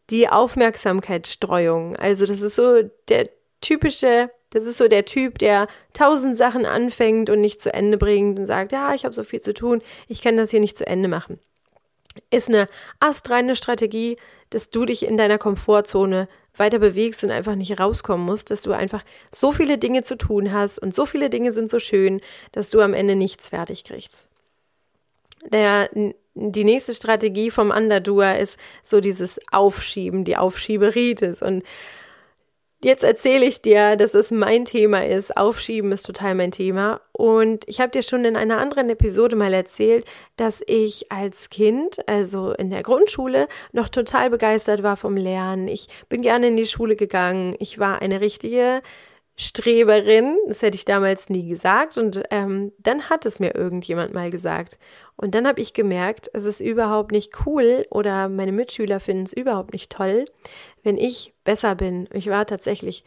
die 0.10 0.30
Aufmerksamkeitsstreuung. 0.30 1.96
Also 1.96 2.26
das 2.26 2.42
ist 2.42 2.56
so 2.56 2.84
der 3.10 3.30
typische, 3.62 4.30
das 4.52 4.66
ist 4.66 4.78
so 4.78 4.88
der 4.88 5.06
Typ, 5.06 5.40
der 5.40 5.68
tausend 5.94 6.38
Sachen 6.38 6.66
anfängt 6.66 7.30
und 7.30 7.42
nicht 7.42 7.62
zu 7.62 7.74
Ende 7.74 7.98
bringt 7.98 8.38
und 8.38 8.46
sagt, 8.46 8.72
ja, 8.72 8.94
ich 8.94 9.06
habe 9.06 9.16
so 9.16 9.24
viel 9.24 9.42
zu 9.42 9.54
tun, 9.54 9.82
ich 10.08 10.22
kann 10.22 10.38
das 10.38 10.52
hier 10.52 10.60
nicht 10.60 10.78
zu 10.78 10.86
Ende 10.86 11.08
machen. 11.08 11.40
Ist 12.30 12.50
eine 12.50 12.68
astreine 13.00 13.56
Strategie, 13.56 14.18
dass 14.50 14.70
du 14.70 14.86
dich 14.86 15.06
in 15.06 15.16
deiner 15.16 15.38
Komfortzone 15.38 16.28
weiter 16.56 16.80
bewegst 16.80 17.24
und 17.24 17.32
einfach 17.32 17.56
nicht 17.56 17.80
rauskommen 17.80 18.26
musst, 18.26 18.52
dass 18.52 18.62
du 18.62 18.74
einfach 18.74 19.04
so 19.34 19.54
viele 19.54 19.78
Dinge 19.78 20.04
zu 20.04 20.18
tun 20.18 20.52
hast 20.52 20.80
und 20.80 20.94
so 20.94 21.06
viele 21.06 21.30
Dinge 21.30 21.54
sind 21.54 21.70
so 21.70 21.80
schön, 21.80 22.20
dass 22.52 22.70
du 22.70 22.82
am 22.82 22.94
Ende 22.94 23.16
nichts 23.16 23.50
fertig 23.50 23.86
kriegst. 23.86 24.28
Der, 25.50 25.90
die 26.36 26.64
nächste 26.66 26.94
Strategie 26.94 27.52
vom 27.52 27.72
Underdoer 27.72 28.36
ist 28.36 28.60
so 28.84 29.00
dieses 29.00 29.40
Aufschieben, 29.52 30.26
die 30.26 30.36
Aufschieberitis 30.36 31.42
und 31.42 31.64
Jetzt 32.84 33.04
erzähle 33.04 33.46
ich 33.46 33.62
dir, 33.62 33.96
dass 33.96 34.16
es 34.16 34.32
mein 34.32 34.66
Thema 34.66 35.06
ist. 35.06 35.38
Aufschieben 35.38 35.92
ist 35.92 36.04
total 36.04 36.34
mein 36.34 36.50
Thema. 36.50 37.00
Und 37.12 37.64
ich 37.68 37.80
habe 37.80 37.92
dir 37.92 38.02
schon 38.02 38.26
in 38.26 38.36
einer 38.36 38.58
anderen 38.58 38.90
Episode 38.90 39.36
mal 39.36 39.54
erzählt, 39.54 40.06
dass 40.36 40.64
ich 40.66 41.12
als 41.12 41.52
Kind, 41.52 42.00
also 42.10 42.54
in 42.54 42.72
der 42.72 42.82
Grundschule, 42.82 43.48
noch 43.72 43.88
total 43.88 44.32
begeistert 44.32 44.82
war 44.82 44.98
vom 44.98 45.16
Lernen. 45.16 45.68
Ich 45.68 45.90
bin 46.10 46.24
gerne 46.24 46.48
in 46.48 46.58
die 46.58 46.66
Schule 46.66 46.96
gegangen. 46.96 47.56
Ich 47.60 47.78
war 47.78 48.02
eine 48.02 48.20
richtige 48.20 48.82
Streberin. 49.36 50.38
Das 50.48 50.62
hätte 50.62 50.76
ich 50.76 50.86
damals 50.86 51.30
nie 51.30 51.48
gesagt. 51.48 51.98
Und 51.98 52.24
ähm, 52.32 52.72
dann 52.80 53.10
hat 53.10 53.26
es 53.26 53.40
mir 53.40 53.56
irgendjemand 53.56 54.14
mal 54.14 54.30
gesagt. 54.30 54.78
Und 55.16 55.36
dann 55.36 55.48
habe 55.48 55.62
ich 55.62 55.74
gemerkt, 55.74 56.30
es 56.34 56.46
ist 56.46 56.62
überhaupt 56.62 57.12
nicht 57.12 57.46
cool 57.46 57.86
oder 57.90 58.28
meine 58.30 58.52
Mitschüler 58.52 59.00
finden 59.00 59.24
es 59.24 59.34
überhaupt 59.34 59.74
nicht 59.74 59.92
toll, 59.92 60.26
wenn 60.84 60.98
ich 60.98 61.34
besser 61.44 61.76
bin. 61.76 62.08
Ich 62.14 62.28
war 62.28 62.46
tatsächlich 62.46 63.04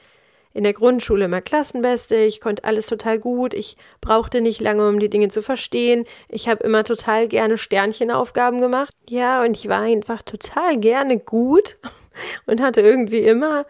in 0.54 0.62
der 0.62 0.72
Grundschule 0.72 1.24
immer 1.24 1.40
Klassenbeste, 1.40 2.14
ich 2.14 2.40
konnte 2.40 2.62
alles 2.62 2.86
total 2.86 3.18
gut, 3.18 3.52
ich 3.52 3.76
brauchte 4.00 4.40
nicht 4.40 4.60
lange, 4.60 4.88
um 4.88 5.00
die 5.00 5.10
Dinge 5.10 5.28
zu 5.28 5.42
verstehen. 5.42 6.06
Ich 6.28 6.48
habe 6.48 6.62
immer 6.62 6.84
total 6.84 7.26
gerne 7.26 7.58
Sternchenaufgaben 7.58 8.60
gemacht. 8.60 8.94
Ja, 9.10 9.42
und 9.42 9.56
ich 9.56 9.68
war 9.68 9.80
einfach 9.80 10.22
total 10.22 10.78
gerne 10.78 11.18
gut 11.18 11.78
und 12.46 12.62
hatte 12.62 12.80
irgendwie 12.80 13.18
immer 13.18 13.66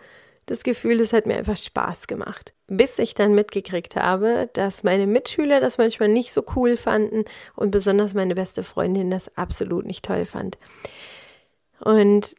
das 0.47 0.63
Gefühl, 0.63 1.01
es 1.01 1.13
hat 1.13 1.27
mir 1.27 1.37
einfach 1.37 1.57
Spaß 1.57 2.07
gemacht. 2.07 2.55
Bis 2.67 2.99
ich 2.99 3.15
dann 3.15 3.35
mitgekriegt 3.35 3.97
habe, 3.97 4.49
dass 4.53 4.83
meine 4.83 5.07
Mitschüler 5.07 5.61
das 5.61 5.79
manchmal 5.79 6.09
nicht 6.09 6.33
so 6.33 6.45
cool 6.57 6.77
fanden 6.77 7.25
und 7.57 7.71
besonders 7.71 8.15
meine 8.15 8.35
beste 8.35 8.63
Freundin 8.63 9.11
das 9.11 9.37
absolut 9.37 9.87
nicht 9.87 10.05
toll 10.05 10.25
fand. 10.25 10.59
Und 11.81 12.35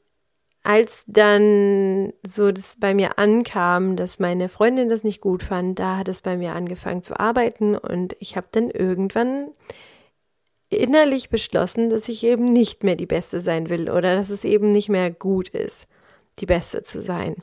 als 0.66 1.04
dann 1.06 2.12
so 2.26 2.52
das 2.52 2.78
bei 2.80 2.96
mir 2.96 3.20
ankam, 3.20 3.96
dass 3.96 4.18
meine 4.18 4.50
Freundin 4.50 4.90
das 4.90 5.04
nicht 5.04 5.22
gut 5.22 5.44
fand, 5.44 5.78
da 5.78 5.98
hat 5.98 6.10
es 6.10 6.22
bei 6.22 6.38
mir 6.38 6.54
angefangen 6.54 7.04
zu 7.04 7.20
arbeiten 7.20 7.78
und 7.78 8.16
ich 8.20 8.36
habe 8.36 8.48
dann 8.52 8.72
irgendwann 8.72 9.50
innerlich 10.70 11.30
beschlossen, 11.30 11.92
dass 11.92 12.10
ich 12.10 12.24
eben 12.24 12.52
nicht 12.52 12.84
mehr 12.84 12.96
die 12.96 13.06
Beste 13.06 13.42
sein 13.42 13.70
will 13.70 13.92
oder 13.92 14.16
dass 14.16 14.30
es 14.30 14.44
eben 14.44 14.70
nicht 14.72 14.90
mehr 14.90 15.12
gut 15.12 15.50
ist, 15.50 15.88
die 16.40 16.48
Beste 16.48 16.82
zu 16.82 17.00
sein. 17.00 17.36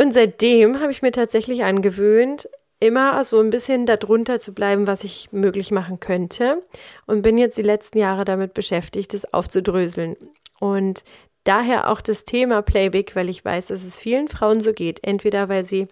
Und 0.00 0.14
seitdem 0.14 0.80
habe 0.80 0.92
ich 0.92 1.02
mir 1.02 1.12
tatsächlich 1.12 1.62
angewöhnt, 1.62 2.48
immer 2.78 3.22
so 3.22 3.38
ein 3.38 3.50
bisschen 3.50 3.84
darunter 3.84 4.40
zu 4.40 4.54
bleiben, 4.54 4.86
was 4.86 5.04
ich 5.04 5.30
möglich 5.30 5.72
machen 5.72 6.00
könnte 6.00 6.62
und 7.04 7.20
bin 7.20 7.36
jetzt 7.36 7.58
die 7.58 7.62
letzten 7.62 7.98
Jahre 7.98 8.24
damit 8.24 8.54
beschäftigt, 8.54 9.12
es 9.12 9.30
aufzudröseln. 9.34 10.16
Und 10.58 11.04
daher 11.44 11.90
auch 11.90 12.00
das 12.00 12.24
Thema 12.24 12.62
Playback, 12.62 13.14
weil 13.14 13.28
ich 13.28 13.44
weiß, 13.44 13.66
dass 13.66 13.84
es 13.84 13.98
vielen 13.98 14.28
Frauen 14.28 14.62
so 14.62 14.72
geht. 14.72 15.00
Entweder 15.02 15.50
weil 15.50 15.66
sie 15.66 15.86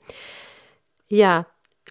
ja 1.08 1.44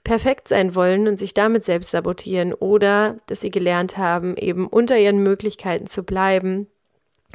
perfekt 0.04 0.48
sein 0.48 0.74
wollen 0.74 1.08
und 1.08 1.18
sich 1.18 1.36
damit 1.36 1.66
selbst 1.66 1.92
sabotieren 1.92 2.56
oder 2.56 3.18
dass 3.28 3.42
sie 3.42 3.52
gelernt 3.52 3.96
haben, 3.96 4.36
eben 4.38 4.66
unter 4.66 4.98
ihren 4.98 5.22
Möglichkeiten 5.22 5.86
zu 5.86 6.02
bleiben, 6.02 6.66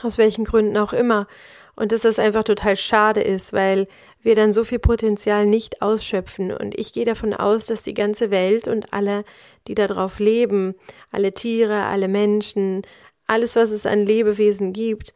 aus 0.03 0.19
welchen 0.19 0.45
Gründen 0.45 0.77
auch 0.77 0.93
immer. 0.93 1.29
Und 1.77 1.93
dass 1.93 2.03
das 2.03 2.19
einfach 2.19 2.45
total 2.45 2.77
schade 2.77 3.23
ist, 3.23 3.53
weil 3.53 3.87
wir 4.23 4.35
dann 4.35 4.53
so 4.53 4.65
viel 4.65 4.79
Potenzial 4.79 5.47
nicht 5.47 5.83
ausschöpfen. 5.83 6.53
Und 6.53 6.79
ich 6.79 6.93
gehe 6.93 7.05
davon 7.05 7.35
aus, 7.35 7.67
dass 7.67 7.83
die 7.83 7.95
ganze 7.95 8.31
Welt 8.31 8.69
und 8.69 8.93
alle, 8.93 9.25
die 9.67 9.75
darauf 9.75 10.19
leben, 10.19 10.75
alle 11.11 11.33
Tiere, 11.33 11.85
alle 11.85 12.09
Menschen, 12.09 12.83
alles, 13.27 13.57
was 13.57 13.71
es 13.71 13.87
an 13.87 14.07
Lebewesen 14.07 14.73
gibt, 14.73 15.13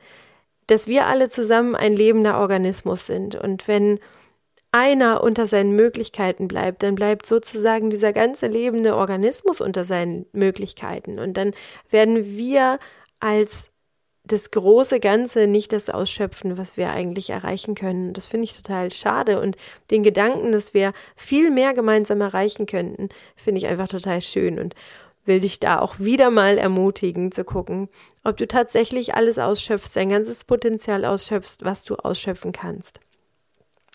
dass 0.67 0.89
wir 0.89 1.07
alle 1.07 1.29
zusammen 1.29 1.77
ein 1.77 1.93
lebender 1.93 2.39
Organismus 2.39 3.07
sind. 3.07 3.37
Und 3.37 3.69
wenn 3.69 4.01
einer 4.73 5.23
unter 5.23 5.47
seinen 5.47 5.75
Möglichkeiten 5.75 6.49
bleibt, 6.49 6.83
dann 6.83 6.97
bleibt 6.97 7.27
sozusagen 7.27 7.89
dieser 7.89 8.13
ganze 8.13 8.47
lebende 8.47 8.97
Organismus 8.97 9.61
unter 9.61 9.85
seinen 9.85 10.27
Möglichkeiten. 10.33 11.19
Und 11.19 11.37
dann 11.37 11.53
werden 11.91 12.37
wir 12.37 12.79
als 13.21 13.71
das 14.27 14.51
große 14.51 15.01
Ganze 15.01 15.47
nicht 15.47 15.73
das 15.73 15.91
ausschöpfen, 15.91 16.59
was 16.59 16.77
wir 16.77 16.91
eigentlich 16.91 17.31
erreichen 17.31 17.75
können. 17.75 18.13
Das 18.13 18.27
finde 18.27 18.45
ich 18.45 18.57
total 18.57 18.91
schade. 18.91 19.41
Und 19.41 19.57
den 19.91 20.03
Gedanken, 20.03 20.53
dass 20.53 20.75
wir 20.75 20.93
viel 21.15 21.51
mehr 21.51 21.75
gemeinsam 21.75 22.21
erreichen 22.21 22.67
könnten, 22.67 23.09
finde 23.37 23.59
ich 23.59 23.67
einfach 23.67 23.89
total 23.89 24.21
schön. 24.21 24.59
Und 24.59 24.75
will 25.27 25.41
dich 25.41 25.61
da 25.61 25.81
auch 25.81 25.99
wieder 25.99 26.31
mal 26.31 26.59
ermutigen 26.59 27.33
zu 27.33 27.45
gucken, 27.45 27.89
ob 28.25 28.37
du 28.37 28.47
tatsächlich 28.47 29.15
alles 29.15 29.39
ausschöpfst, 29.39 29.95
dein 29.95 30.09
ganzes 30.09 30.45
Potenzial 30.45 31.05
ausschöpfst, 31.05 31.59
was 31.63 31.85
du 31.85 31.97
ausschöpfen 31.97 32.53
kannst. 32.53 33.01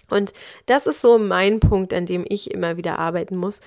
Und 0.10 0.34
das 0.66 0.88
ist 0.88 1.02
so 1.02 1.18
mein 1.18 1.60
Punkt, 1.62 1.94
an 1.94 2.06
dem 2.06 2.26
ich 2.28 2.52
immer 2.52 2.76
wieder 2.76 3.00
arbeiten 3.00 3.38
muss, 3.38 3.62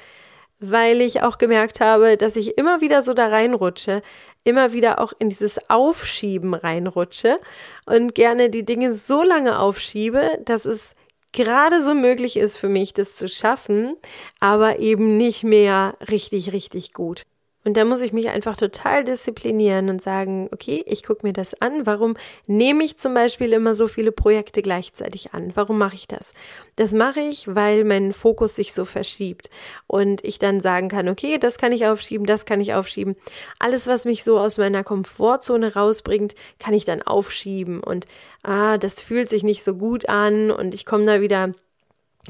weil 0.70 1.00
ich 1.00 1.22
auch 1.22 1.38
gemerkt 1.38 1.80
habe, 1.80 2.16
dass 2.16 2.36
ich 2.36 2.58
immer 2.58 2.80
wieder 2.80 3.02
so 3.02 3.14
da 3.14 3.28
reinrutsche, 3.28 4.02
immer 4.44 4.72
wieder 4.72 5.00
auch 5.00 5.12
in 5.18 5.28
dieses 5.28 5.70
Aufschieben 5.70 6.54
reinrutsche 6.54 7.38
und 7.86 8.14
gerne 8.14 8.50
die 8.50 8.64
Dinge 8.64 8.94
so 8.94 9.22
lange 9.22 9.58
aufschiebe, 9.58 10.38
dass 10.44 10.64
es 10.64 10.94
gerade 11.32 11.82
so 11.82 11.94
möglich 11.94 12.36
ist 12.36 12.58
für 12.58 12.68
mich, 12.68 12.92
das 12.94 13.16
zu 13.16 13.28
schaffen, 13.28 13.96
aber 14.40 14.78
eben 14.78 15.16
nicht 15.16 15.44
mehr 15.44 15.96
richtig, 16.10 16.52
richtig 16.52 16.92
gut. 16.92 17.24
Und 17.64 17.78
da 17.78 17.84
muss 17.84 18.02
ich 18.02 18.12
mich 18.12 18.28
einfach 18.28 18.56
total 18.56 19.04
disziplinieren 19.04 19.88
und 19.88 20.02
sagen, 20.02 20.48
okay, 20.52 20.84
ich 20.86 21.02
gucke 21.02 21.26
mir 21.26 21.32
das 21.32 21.60
an. 21.62 21.86
Warum 21.86 22.16
nehme 22.46 22.84
ich 22.84 22.98
zum 22.98 23.14
Beispiel 23.14 23.52
immer 23.54 23.72
so 23.72 23.86
viele 23.86 24.12
Projekte 24.12 24.60
gleichzeitig 24.60 25.32
an? 25.32 25.52
Warum 25.54 25.78
mache 25.78 25.94
ich 25.94 26.06
das? 26.06 26.34
Das 26.76 26.92
mache 26.92 27.20
ich, 27.20 27.54
weil 27.54 27.84
mein 27.84 28.12
Fokus 28.12 28.56
sich 28.56 28.74
so 28.74 28.84
verschiebt 28.84 29.48
und 29.86 30.22
ich 30.24 30.38
dann 30.38 30.60
sagen 30.60 30.88
kann, 30.88 31.08
okay, 31.08 31.38
das 31.38 31.56
kann 31.56 31.72
ich 31.72 31.86
aufschieben, 31.86 32.26
das 32.26 32.44
kann 32.44 32.60
ich 32.60 32.74
aufschieben. 32.74 33.16
Alles, 33.58 33.86
was 33.86 34.04
mich 34.04 34.24
so 34.24 34.38
aus 34.38 34.58
meiner 34.58 34.84
Komfortzone 34.84 35.74
rausbringt, 35.74 36.34
kann 36.58 36.74
ich 36.74 36.84
dann 36.84 37.00
aufschieben 37.00 37.80
und 37.80 38.06
ah, 38.42 38.76
das 38.76 39.00
fühlt 39.00 39.30
sich 39.30 39.42
nicht 39.42 39.64
so 39.64 39.74
gut 39.74 40.08
an 40.08 40.50
und 40.50 40.74
ich 40.74 40.84
komme 40.84 41.06
da 41.06 41.20
wieder 41.20 41.54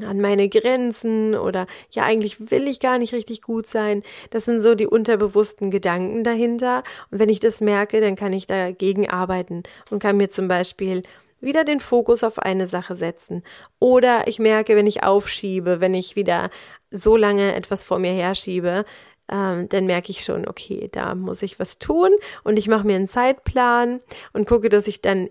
an 0.03 0.19
meine 0.19 0.49
Grenzen 0.49 1.35
oder 1.35 1.67
ja, 1.91 2.03
eigentlich 2.03 2.51
will 2.51 2.67
ich 2.67 2.79
gar 2.79 2.97
nicht 2.97 3.13
richtig 3.13 3.41
gut 3.41 3.67
sein. 3.67 4.03
Das 4.29 4.45
sind 4.45 4.59
so 4.59 4.75
die 4.75 4.87
unterbewussten 4.87 5.71
Gedanken 5.71 6.23
dahinter. 6.23 6.83
Und 7.11 7.19
wenn 7.19 7.29
ich 7.29 7.39
das 7.39 7.61
merke, 7.61 8.01
dann 8.01 8.15
kann 8.15 8.33
ich 8.33 8.47
dagegen 8.47 9.09
arbeiten 9.09 9.63
und 9.89 9.99
kann 9.99 10.17
mir 10.17 10.29
zum 10.29 10.47
Beispiel 10.47 11.01
wieder 11.39 11.63
den 11.63 11.79
Fokus 11.79 12.23
auf 12.23 12.39
eine 12.39 12.67
Sache 12.67 12.95
setzen. 12.95 13.43
Oder 13.79 14.27
ich 14.27 14.39
merke, 14.39 14.75
wenn 14.75 14.87
ich 14.87 15.03
aufschiebe, 15.03 15.79
wenn 15.79 15.93
ich 15.93 16.15
wieder 16.15 16.49
so 16.91 17.15
lange 17.15 17.55
etwas 17.55 17.83
vor 17.83 17.99
mir 17.99 18.13
herschiebe, 18.13 18.85
ähm, 19.31 19.69
dann 19.69 19.85
merke 19.85 20.11
ich 20.11 20.23
schon, 20.23 20.47
okay, 20.47 20.89
da 20.91 21.15
muss 21.15 21.41
ich 21.41 21.59
was 21.59 21.79
tun 21.79 22.09
und 22.43 22.57
ich 22.57 22.67
mache 22.67 22.85
mir 22.85 22.95
einen 22.95 23.07
Zeitplan 23.07 24.01
und 24.33 24.47
gucke, 24.47 24.69
dass 24.69 24.87
ich 24.87 25.01
dann 25.01 25.29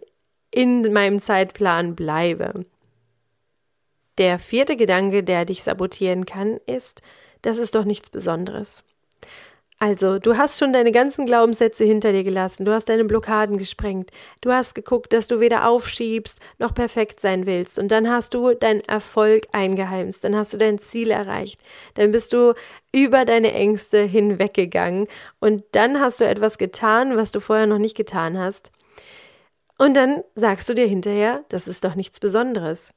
in 0.51 0.93
meinem 0.93 1.21
Zeitplan 1.21 1.95
bleibe. 1.95 2.65
Der 4.19 4.39
vierte 4.39 4.77
Gedanke, 4.77 5.25
der 5.25 5.45
dich 5.45 5.63
sabotieren 5.63 6.25
kann, 6.25 6.59
ist, 6.67 7.03
das 7.43 7.59
ist 7.59 7.75
doch 7.75 7.85
nichts 7.85 8.11
Besonderes. 8.11 8.85
Also, 9.81 10.21
du 10.21 10.37
hast 10.37 10.59
schon 10.61 10.73
deine 10.73 10.93
ganzen 10.93 11.27
Glaubenssätze 11.27 11.85
hinter 11.85 12.13
dir 12.13 12.23
gelassen, 12.23 12.65
du 12.65 12.73
hast 12.73 12.89
deine 12.89 13.05
Blockaden 13.05 13.59
gesprengt, 13.59 14.13
du 14.41 14.53
hast 14.53 14.77
geguckt, 14.77 15.13
dass 15.13 15.27
du 15.27 15.41
weder 15.41 15.69
aufschiebst 15.69 16.39
noch 16.59 16.73
perfekt 16.73 17.21
sein 17.21 17.45
willst, 17.45 17.79
und 17.79 17.89
dann 17.91 18.09
hast 18.09 18.35
du 18.35 18.55
deinen 18.55 18.81
Erfolg 18.83 19.49
eingeheimst, 19.51 20.23
dann 20.23 20.37
hast 20.37 20.53
du 20.53 20.59
dein 20.59 20.79
Ziel 20.79 21.11
erreicht, 21.11 21.61
dann 21.95 22.13
bist 22.13 22.33
du 22.33 22.55
über 22.93 23.25
deine 23.25 23.53
Ängste 23.53 24.05
hinweggegangen, 24.05 25.09
und 25.41 25.65
dann 25.73 26.01
hast 26.01 26.21
du 26.21 26.25
etwas 26.25 26.57
getan, 26.57 27.17
was 27.17 27.33
du 27.33 27.41
vorher 27.41 27.67
noch 27.67 27.79
nicht 27.79 27.97
getan 27.97 28.39
hast. 28.39 28.71
Und 29.77 29.95
dann 29.95 30.23
sagst 30.37 30.69
du 30.69 30.75
dir 30.75 30.87
hinterher, 30.87 31.45
das 31.49 31.67
ist 31.67 31.85
doch 31.85 31.97
nichts 31.97 32.21
Besonderes. 32.21 32.95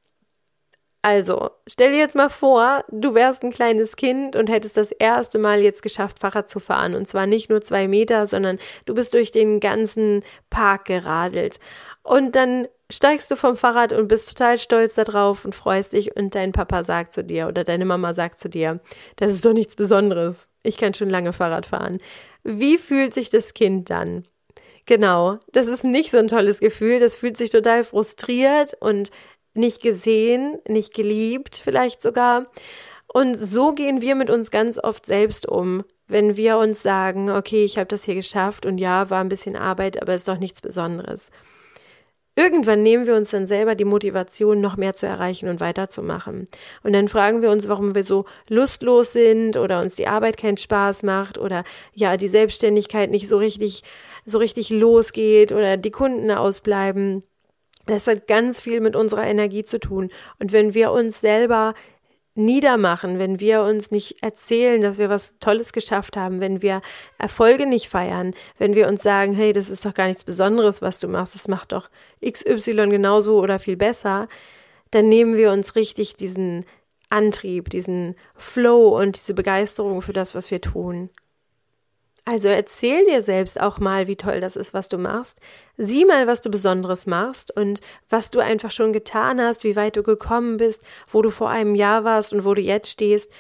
Also, 1.01 1.51
stell 1.67 1.91
dir 1.91 1.99
jetzt 1.99 2.15
mal 2.15 2.29
vor, 2.29 2.83
du 2.89 3.13
wärst 3.13 3.43
ein 3.43 3.51
kleines 3.51 3.95
Kind 3.95 4.35
und 4.35 4.49
hättest 4.49 4.77
das 4.77 4.91
erste 4.91 5.37
Mal 5.39 5.61
jetzt 5.61 5.81
geschafft, 5.81 6.19
Fahrrad 6.19 6.49
zu 6.49 6.59
fahren. 6.59 6.95
Und 6.95 7.07
zwar 7.07 7.27
nicht 7.27 7.49
nur 7.49 7.61
zwei 7.61 7.87
Meter, 7.87 8.27
sondern 8.27 8.57
du 8.85 8.93
bist 8.93 9.13
durch 9.13 9.31
den 9.31 9.59
ganzen 9.59 10.23
Park 10.49 10.85
geradelt. 10.85 11.59
Und 12.03 12.35
dann 12.35 12.67
steigst 12.89 13.29
du 13.29 13.35
vom 13.35 13.57
Fahrrad 13.57 13.93
und 13.93 14.07
bist 14.07 14.29
total 14.29 14.57
stolz 14.57 14.95
darauf 14.95 15.45
und 15.45 15.53
freust 15.53 15.93
dich 15.93 16.15
und 16.15 16.35
dein 16.35 16.51
Papa 16.51 16.83
sagt 16.83 17.13
zu 17.13 17.23
dir 17.23 17.47
oder 17.47 17.63
deine 17.63 17.85
Mama 17.85 18.13
sagt 18.13 18.39
zu 18.39 18.49
dir, 18.49 18.79
das 19.17 19.31
ist 19.31 19.45
doch 19.45 19.53
nichts 19.53 19.75
Besonderes. 19.75 20.47
Ich 20.63 20.77
kann 20.77 20.93
schon 20.93 21.09
lange 21.09 21.33
Fahrrad 21.33 21.65
fahren. 21.65 21.97
Wie 22.43 22.77
fühlt 22.77 23.13
sich 23.13 23.29
das 23.29 23.53
Kind 23.53 23.89
dann? 23.89 24.25
Genau, 24.85 25.37
das 25.51 25.67
ist 25.67 25.83
nicht 25.83 26.11
so 26.11 26.17
ein 26.17 26.29
tolles 26.29 26.61
Gefühl. 26.61 27.01
Das 27.01 27.17
fühlt 27.17 27.35
sich 27.35 27.49
total 27.49 27.83
frustriert 27.83 28.73
und 28.79 29.11
nicht 29.57 29.81
gesehen, 29.81 30.59
nicht 30.67 30.93
geliebt 30.93 31.61
vielleicht 31.63 32.01
sogar. 32.01 32.47
Und 33.07 33.35
so 33.35 33.73
gehen 33.73 34.01
wir 34.01 34.15
mit 34.15 34.29
uns 34.29 34.51
ganz 34.51 34.79
oft 34.79 35.05
selbst 35.05 35.47
um, 35.47 35.83
wenn 36.07 36.37
wir 36.37 36.57
uns 36.57 36.83
sagen, 36.83 37.29
okay, 37.29 37.63
ich 37.63 37.77
habe 37.77 37.87
das 37.87 38.03
hier 38.03 38.15
geschafft 38.15 38.65
und 38.65 38.77
ja, 38.77 39.09
war 39.09 39.21
ein 39.21 39.29
bisschen 39.29 39.55
Arbeit, 39.55 40.01
aber 40.01 40.15
ist 40.15 40.27
doch 40.27 40.37
nichts 40.37 40.61
Besonderes. 40.61 41.31
Irgendwann 42.37 42.83
nehmen 42.83 43.07
wir 43.07 43.15
uns 43.15 43.31
dann 43.31 43.47
selber 43.47 43.73
die 43.73 43.83
Motivation, 43.83 44.61
noch 44.61 44.77
mehr 44.77 44.95
zu 44.95 45.07
erreichen 45.07 45.49
und 45.49 45.59
weiterzumachen. 45.59 46.47
Und 46.83 46.93
dann 46.93 47.07
fragen 47.07 47.41
wir 47.41 47.49
uns, 47.49 47.67
warum 47.67 47.95
wir 47.95 48.03
so 48.03 48.25
lustlos 48.47 49.11
sind 49.11 49.57
oder 49.57 49.81
uns 49.81 49.95
die 49.95 50.05
Arbeit 50.05 50.37
keinen 50.37 50.57
Spaß 50.57 51.01
macht 51.01 51.39
oder 51.39 51.63
ja, 51.95 52.15
die 52.15 52.27
Selbstständigkeit 52.27 53.09
nicht 53.09 53.27
so 53.27 53.39
richtig, 53.39 53.81
so 54.23 54.37
richtig 54.37 54.69
losgeht 54.69 55.51
oder 55.51 55.77
die 55.77 55.89
Kunden 55.89 56.29
ausbleiben. 56.29 57.23
Das 57.87 58.07
hat 58.07 58.27
ganz 58.27 58.59
viel 58.59 58.81
mit 58.81 58.95
unserer 58.95 59.25
Energie 59.25 59.63
zu 59.63 59.79
tun. 59.79 60.11
Und 60.39 60.51
wenn 60.51 60.73
wir 60.73 60.91
uns 60.91 61.21
selber 61.21 61.73
niedermachen, 62.37 63.17
wenn 63.17 63.39
wir 63.39 63.63
uns 63.63 63.89
nicht 63.91 64.21
erzählen, 64.21 64.81
dass 64.81 64.99
wir 64.99 65.09
was 65.09 65.39
Tolles 65.39 65.73
geschafft 65.73 66.15
haben, 66.15 66.39
wenn 66.39 66.61
wir 66.61 66.81
Erfolge 67.17 67.65
nicht 67.65 67.89
feiern, 67.89 68.33
wenn 68.59 68.75
wir 68.75 68.87
uns 68.87 69.01
sagen, 69.01 69.33
hey, 69.33 69.53
das 69.53 69.69
ist 69.69 69.85
doch 69.85 69.93
gar 69.93 70.07
nichts 70.07 70.23
Besonderes, 70.23 70.81
was 70.81 70.99
du 70.99 71.07
machst, 71.07 71.33
das 71.33 71.47
macht 71.47 71.71
doch 71.71 71.89
XY 72.23 72.89
genauso 72.89 73.39
oder 73.39 73.57
viel 73.57 73.75
besser, 73.75 74.27
dann 74.91 75.09
nehmen 75.09 75.35
wir 75.35 75.51
uns 75.51 75.75
richtig 75.75 76.15
diesen 76.15 76.65
Antrieb, 77.09 77.69
diesen 77.69 78.15
Flow 78.35 78.99
und 78.99 79.15
diese 79.15 79.33
Begeisterung 79.33 80.01
für 80.01 80.13
das, 80.13 80.35
was 80.35 80.51
wir 80.51 80.61
tun. 80.61 81.09
Also 82.29 82.49
erzähl 82.49 83.05
dir 83.05 83.21
selbst 83.21 83.57
auch 83.61 83.79
mal, 83.79 84.07
wie 84.07 84.17
toll 84.17 84.41
das 84.41 84.57
ist, 84.57 84.73
was 84.73 84.89
du 84.89 84.97
machst. 84.97 85.39
Sieh 85.77 86.03
mal, 86.03 86.27
was 86.27 86.41
du 86.41 86.49
Besonderes 86.49 87.05
machst 87.05 87.55
und 87.55 87.79
was 88.09 88.29
du 88.29 88.39
einfach 88.41 88.69
schon 88.69 88.91
getan 88.91 89.39
hast, 89.39 89.63
wie 89.63 89.77
weit 89.77 89.95
du 89.95 90.03
gekommen 90.03 90.57
bist, 90.57 90.81
wo 91.07 91.21
du 91.21 91.29
vor 91.29 91.49
einem 91.49 91.73
Jahr 91.73 92.03
warst 92.03 92.33
und 92.33 92.43
wo 92.43 92.53
du 92.53 92.59
jetzt 92.59 92.89
stehst. 92.91 93.31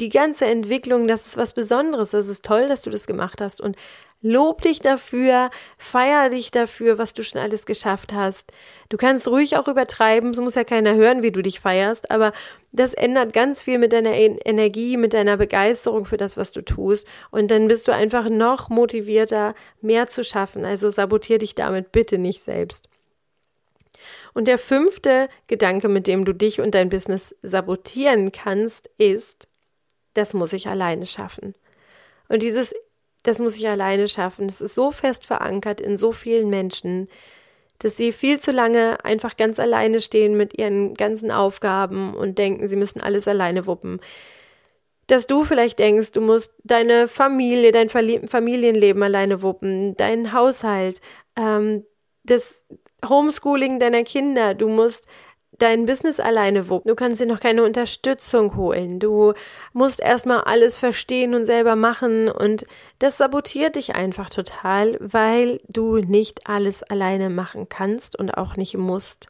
Die 0.00 0.10
ganze 0.10 0.46
Entwicklung, 0.46 1.08
das 1.08 1.26
ist 1.26 1.36
was 1.36 1.54
Besonderes. 1.54 2.10
Das 2.10 2.28
ist 2.28 2.44
toll, 2.44 2.68
dass 2.68 2.82
du 2.82 2.90
das 2.90 3.06
gemacht 3.06 3.40
hast 3.40 3.60
und 3.60 3.76
Lob 4.22 4.62
dich 4.62 4.80
dafür, 4.80 5.50
feier 5.78 6.30
dich 6.30 6.50
dafür, 6.50 6.96
was 6.98 7.12
du 7.12 7.22
schon 7.22 7.40
alles 7.40 7.66
geschafft 7.66 8.12
hast. 8.12 8.50
Du 8.88 8.96
kannst 8.96 9.28
ruhig 9.28 9.56
auch 9.56 9.68
übertreiben, 9.68 10.30
es 10.30 10.40
muss 10.40 10.54
ja 10.54 10.64
keiner 10.64 10.94
hören, 10.94 11.22
wie 11.22 11.30
du 11.30 11.42
dich 11.42 11.60
feierst, 11.60 12.10
aber 12.10 12.32
das 12.72 12.94
ändert 12.94 13.34
ganz 13.34 13.62
viel 13.62 13.78
mit 13.78 13.92
deiner 13.92 14.14
Energie, 14.14 14.96
mit 14.96 15.12
deiner 15.12 15.36
Begeisterung 15.36 16.06
für 16.06 16.16
das, 16.16 16.36
was 16.36 16.50
du 16.50 16.62
tust. 16.62 17.06
Und 17.30 17.50
dann 17.50 17.68
bist 17.68 17.88
du 17.88 17.92
einfach 17.92 18.28
noch 18.28 18.70
motivierter, 18.70 19.54
mehr 19.82 20.08
zu 20.08 20.24
schaffen. 20.24 20.64
Also 20.64 20.90
sabotier 20.90 21.38
dich 21.38 21.54
damit 21.54 21.92
bitte 21.92 22.18
nicht 22.18 22.42
selbst. 22.42 22.88
Und 24.34 24.48
der 24.48 24.58
fünfte 24.58 25.28
Gedanke, 25.46 25.88
mit 25.88 26.06
dem 26.06 26.24
du 26.24 26.32
dich 26.32 26.60
und 26.60 26.74
dein 26.74 26.88
Business 26.88 27.34
sabotieren 27.42 28.32
kannst, 28.32 28.90
ist, 28.98 29.48
das 30.16 30.34
muss 30.34 30.52
ich 30.52 30.68
alleine 30.68 31.06
schaffen. 31.06 31.54
Und 32.28 32.42
dieses, 32.42 32.74
das 33.22 33.38
muss 33.38 33.56
ich 33.56 33.68
alleine 33.68 34.08
schaffen, 34.08 34.46
das 34.48 34.60
ist 34.60 34.74
so 34.74 34.90
fest 34.90 35.26
verankert 35.26 35.80
in 35.80 35.96
so 35.96 36.12
vielen 36.12 36.48
Menschen, 36.50 37.08
dass 37.78 37.96
sie 37.96 38.12
viel 38.12 38.40
zu 38.40 38.52
lange 38.52 39.04
einfach 39.04 39.36
ganz 39.36 39.60
alleine 39.60 40.00
stehen 40.00 40.36
mit 40.36 40.58
ihren 40.58 40.94
ganzen 40.94 41.30
Aufgaben 41.30 42.14
und 42.14 42.38
denken, 42.38 42.68
sie 42.68 42.76
müssen 42.76 43.00
alles 43.00 43.28
alleine 43.28 43.66
wuppen. 43.66 44.00
Dass 45.08 45.26
du 45.26 45.44
vielleicht 45.44 45.78
denkst, 45.78 46.12
du 46.12 46.20
musst 46.20 46.52
deine 46.64 47.06
Familie, 47.06 47.72
dein 47.72 47.88
Familienleben 47.90 49.02
alleine 49.02 49.42
wuppen, 49.42 49.96
deinen 49.96 50.32
Haushalt, 50.32 51.00
ähm, 51.36 51.84
das 52.24 52.64
Homeschooling 53.06 53.78
deiner 53.78 54.02
Kinder, 54.02 54.54
du 54.54 54.68
musst 54.68 55.06
dein 55.58 55.86
Business 55.86 56.20
alleine 56.20 56.68
wuppen. 56.68 56.88
Du 56.88 56.94
kannst 56.94 57.20
dir 57.20 57.26
noch 57.26 57.40
keine 57.40 57.64
Unterstützung 57.64 58.56
holen. 58.56 58.98
Du 58.98 59.34
musst 59.72 60.00
erstmal 60.00 60.42
alles 60.42 60.78
verstehen 60.78 61.34
und 61.34 61.44
selber 61.46 61.76
machen 61.76 62.28
und 62.28 62.64
das 62.98 63.18
sabotiert 63.18 63.76
dich 63.76 63.94
einfach 63.94 64.30
total, 64.30 64.96
weil 65.00 65.60
du 65.68 65.96
nicht 65.98 66.48
alles 66.48 66.82
alleine 66.82 67.30
machen 67.30 67.68
kannst 67.68 68.18
und 68.18 68.30
auch 68.30 68.56
nicht 68.56 68.76
musst. 68.76 69.28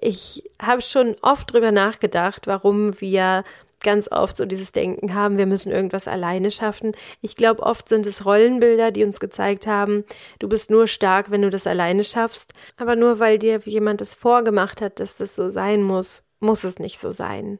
Ich 0.00 0.44
habe 0.60 0.82
schon 0.82 1.16
oft 1.22 1.52
drüber 1.52 1.72
nachgedacht, 1.72 2.46
warum 2.46 3.00
wir 3.00 3.44
ganz 3.80 4.10
oft 4.10 4.36
so 4.36 4.44
dieses 4.44 4.72
Denken 4.72 5.14
haben, 5.14 5.38
wir 5.38 5.46
müssen 5.46 5.72
irgendwas 5.72 6.08
alleine 6.08 6.50
schaffen. 6.50 6.92
Ich 7.20 7.36
glaube, 7.36 7.62
oft 7.62 7.88
sind 7.88 8.06
es 8.06 8.24
Rollenbilder, 8.24 8.90
die 8.90 9.04
uns 9.04 9.20
gezeigt 9.20 9.66
haben, 9.66 10.04
du 10.38 10.48
bist 10.48 10.70
nur 10.70 10.86
stark, 10.86 11.30
wenn 11.30 11.42
du 11.42 11.50
das 11.50 11.66
alleine 11.66 12.04
schaffst. 12.04 12.52
Aber 12.76 12.96
nur 12.96 13.18
weil 13.18 13.38
dir 13.38 13.58
jemand 13.64 14.00
das 14.00 14.14
vorgemacht 14.14 14.80
hat, 14.80 15.00
dass 15.00 15.16
das 15.16 15.34
so 15.34 15.48
sein 15.48 15.82
muss, 15.82 16.24
muss 16.40 16.64
es 16.64 16.78
nicht 16.78 16.98
so 16.98 17.10
sein. 17.10 17.58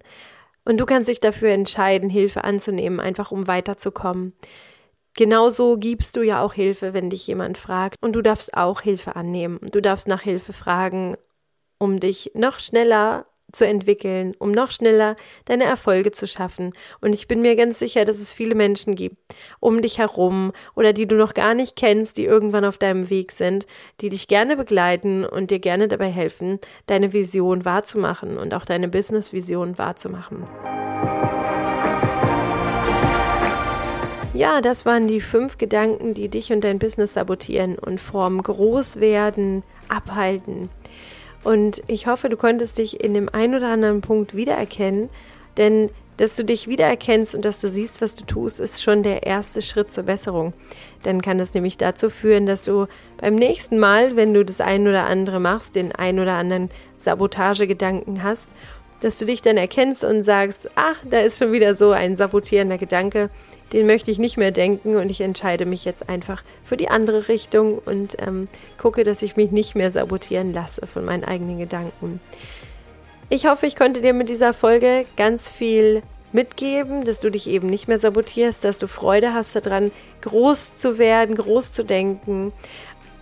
Und 0.64 0.78
du 0.78 0.86
kannst 0.86 1.08
dich 1.08 1.20
dafür 1.20 1.50
entscheiden, 1.50 2.10
Hilfe 2.10 2.44
anzunehmen, 2.44 3.00
einfach 3.00 3.30
um 3.30 3.46
weiterzukommen. 3.46 4.34
Genauso 5.14 5.76
gibst 5.76 6.16
du 6.16 6.22
ja 6.22 6.42
auch 6.42 6.54
Hilfe, 6.54 6.94
wenn 6.94 7.10
dich 7.10 7.26
jemand 7.26 7.58
fragt. 7.58 7.96
Und 8.00 8.12
du 8.12 8.22
darfst 8.22 8.54
auch 8.54 8.80
Hilfe 8.80 9.16
annehmen. 9.16 9.58
Du 9.72 9.80
darfst 9.80 10.06
nach 10.06 10.22
Hilfe 10.22 10.52
fragen, 10.52 11.16
um 11.78 11.98
dich 11.98 12.32
noch 12.34 12.60
schneller 12.60 13.26
zu 13.52 13.66
entwickeln, 13.66 14.34
um 14.38 14.52
noch 14.52 14.70
schneller 14.70 15.16
deine 15.44 15.64
Erfolge 15.64 16.12
zu 16.12 16.26
schaffen. 16.26 16.72
Und 17.00 17.12
ich 17.12 17.28
bin 17.28 17.42
mir 17.42 17.56
ganz 17.56 17.78
sicher, 17.78 18.04
dass 18.04 18.18
es 18.18 18.32
viele 18.32 18.54
Menschen 18.54 18.94
gibt 18.94 19.16
um 19.60 19.82
dich 19.82 19.98
herum 19.98 20.52
oder 20.74 20.92
die 20.92 21.06
du 21.06 21.16
noch 21.16 21.34
gar 21.34 21.54
nicht 21.54 21.76
kennst, 21.76 22.16
die 22.16 22.24
irgendwann 22.24 22.64
auf 22.64 22.78
deinem 22.78 23.10
Weg 23.10 23.32
sind, 23.32 23.66
die 24.00 24.08
dich 24.08 24.28
gerne 24.28 24.56
begleiten 24.56 25.24
und 25.24 25.50
dir 25.50 25.58
gerne 25.58 25.88
dabei 25.88 26.10
helfen, 26.10 26.58
deine 26.86 27.12
Vision 27.12 27.64
wahrzumachen 27.64 28.38
und 28.38 28.54
auch 28.54 28.64
deine 28.64 28.88
Business-Vision 28.88 29.78
wahrzumachen. 29.78 30.44
Ja, 34.32 34.60
das 34.60 34.86
waren 34.86 35.08
die 35.08 35.20
fünf 35.20 35.58
Gedanken, 35.58 36.14
die 36.14 36.28
dich 36.28 36.52
und 36.52 36.62
dein 36.62 36.78
Business 36.78 37.14
sabotieren 37.14 37.76
und 37.78 38.00
vom 38.00 38.42
Großwerden 38.42 39.64
abhalten. 39.88 40.70
Und 41.42 41.82
ich 41.86 42.06
hoffe, 42.06 42.28
du 42.28 42.36
konntest 42.36 42.78
dich 42.78 43.02
in 43.02 43.14
dem 43.14 43.28
einen 43.28 43.54
oder 43.54 43.68
anderen 43.68 44.00
Punkt 44.00 44.34
wiedererkennen, 44.34 45.08
denn 45.56 45.90
dass 46.20 46.36
du 46.36 46.44
dich 46.44 46.68
wiedererkennst 46.68 47.34
und 47.34 47.46
dass 47.46 47.62
du 47.62 47.68
siehst, 47.70 48.02
was 48.02 48.14
du 48.14 48.26
tust, 48.26 48.60
ist 48.60 48.82
schon 48.82 49.02
der 49.02 49.22
erste 49.22 49.62
Schritt 49.62 49.90
zur 49.90 50.04
Besserung. 50.04 50.52
Dann 51.02 51.22
kann 51.22 51.38
das 51.38 51.54
nämlich 51.54 51.78
dazu 51.78 52.10
führen, 52.10 52.44
dass 52.44 52.62
du 52.62 52.88
beim 53.16 53.36
nächsten 53.36 53.78
Mal, 53.78 54.16
wenn 54.16 54.34
du 54.34 54.44
das 54.44 54.60
ein 54.60 54.86
oder 54.86 55.06
andere 55.06 55.40
machst, 55.40 55.76
den 55.76 55.92
ein 55.92 56.18
oder 56.18 56.34
anderen 56.34 56.68
Sabotagegedanken 56.98 58.22
hast, 58.22 58.50
dass 59.00 59.16
du 59.16 59.24
dich 59.24 59.40
dann 59.40 59.56
erkennst 59.56 60.04
und 60.04 60.22
sagst, 60.22 60.68
ach, 60.74 60.98
da 61.08 61.20
ist 61.20 61.38
schon 61.38 61.52
wieder 61.52 61.74
so 61.74 61.92
ein 61.92 62.16
sabotierender 62.16 62.76
Gedanke 62.76 63.30
den 63.72 63.86
möchte 63.86 64.10
ich 64.10 64.18
nicht 64.18 64.36
mehr 64.36 64.50
denken 64.50 64.96
und 64.96 65.10
ich 65.10 65.20
entscheide 65.20 65.66
mich 65.66 65.84
jetzt 65.84 66.08
einfach 66.08 66.42
für 66.64 66.76
die 66.76 66.88
andere 66.88 67.28
Richtung 67.28 67.78
und 67.78 68.16
ähm, 68.20 68.48
gucke, 68.78 69.04
dass 69.04 69.22
ich 69.22 69.36
mich 69.36 69.50
nicht 69.50 69.74
mehr 69.74 69.90
sabotieren 69.90 70.52
lasse 70.52 70.86
von 70.86 71.04
meinen 71.04 71.24
eigenen 71.24 71.58
Gedanken. 71.58 72.20
Ich 73.28 73.46
hoffe, 73.46 73.66
ich 73.66 73.76
konnte 73.76 74.00
dir 74.00 74.12
mit 74.12 74.28
dieser 74.28 74.52
Folge 74.52 75.06
ganz 75.16 75.48
viel 75.48 76.02
mitgeben, 76.32 77.04
dass 77.04 77.20
du 77.20 77.30
dich 77.30 77.48
eben 77.48 77.68
nicht 77.68 77.88
mehr 77.88 77.98
sabotierst, 77.98 78.64
dass 78.64 78.78
du 78.78 78.88
Freude 78.88 79.34
hast 79.34 79.54
daran, 79.54 79.92
groß 80.22 80.74
zu 80.74 80.98
werden, 80.98 81.36
groß 81.36 81.72
zu 81.72 81.84
denken. 81.84 82.52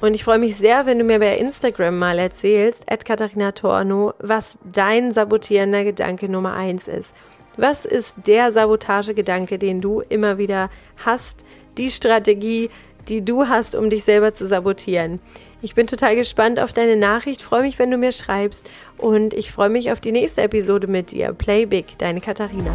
Und 0.01 0.15
ich 0.15 0.25
freue 0.25 0.39
mich 0.39 0.57
sehr, 0.57 0.87
wenn 0.87 0.99
du 0.99 1.05
mir 1.05 1.19
bei 1.19 1.37
Instagram 1.37 1.99
mal 1.99 2.19
erzählst, 2.19 2.91
at 2.91 3.05
Katharina 3.05 3.53
Torno, 3.53 4.15
was 4.19 4.59
dein 4.65 5.13
sabotierender 5.13 5.85
Gedanke 5.85 6.29
Nummer 6.29 6.55
eins 6.55 6.87
ist. 6.87 7.15
Was 7.59 7.85
ist 7.85 8.15
der 8.29 8.53
Sabotagegedanke, 8.53 9.59
den 9.59 9.81
du 9.81 10.01
immer 10.01 10.39
wieder 10.39 10.71
hast? 11.05 11.45
Die 11.77 11.91
Strategie, 11.91 12.71
die 13.09 13.25
du 13.25 13.49
hast, 13.49 13.75
um 13.75 13.91
dich 13.91 14.05
selber 14.05 14.33
zu 14.33 14.47
sabotieren. 14.47 15.19
Ich 15.61 15.75
bin 15.75 15.89
total 15.89 16.15
gespannt 16.15 16.61
auf 16.61 16.73
deine 16.73 16.95
Nachricht, 16.95 17.43
freue 17.43 17.63
mich, 17.63 17.81
wenn 17.81 17.91
du 17.91 17.97
mir 17.97 18.13
schreibst 18.13 18.71
und 18.97 19.35
ich 19.35 19.51
freue 19.51 19.71
mich 19.71 19.91
auf 19.91 19.99
die 19.99 20.13
nächste 20.13 20.43
Episode 20.43 20.87
mit 20.87 21.11
dir. 21.11 21.33
Play 21.33 21.67
Big, 21.67 21.99
deine 21.99 22.21
Katharina. 22.21 22.71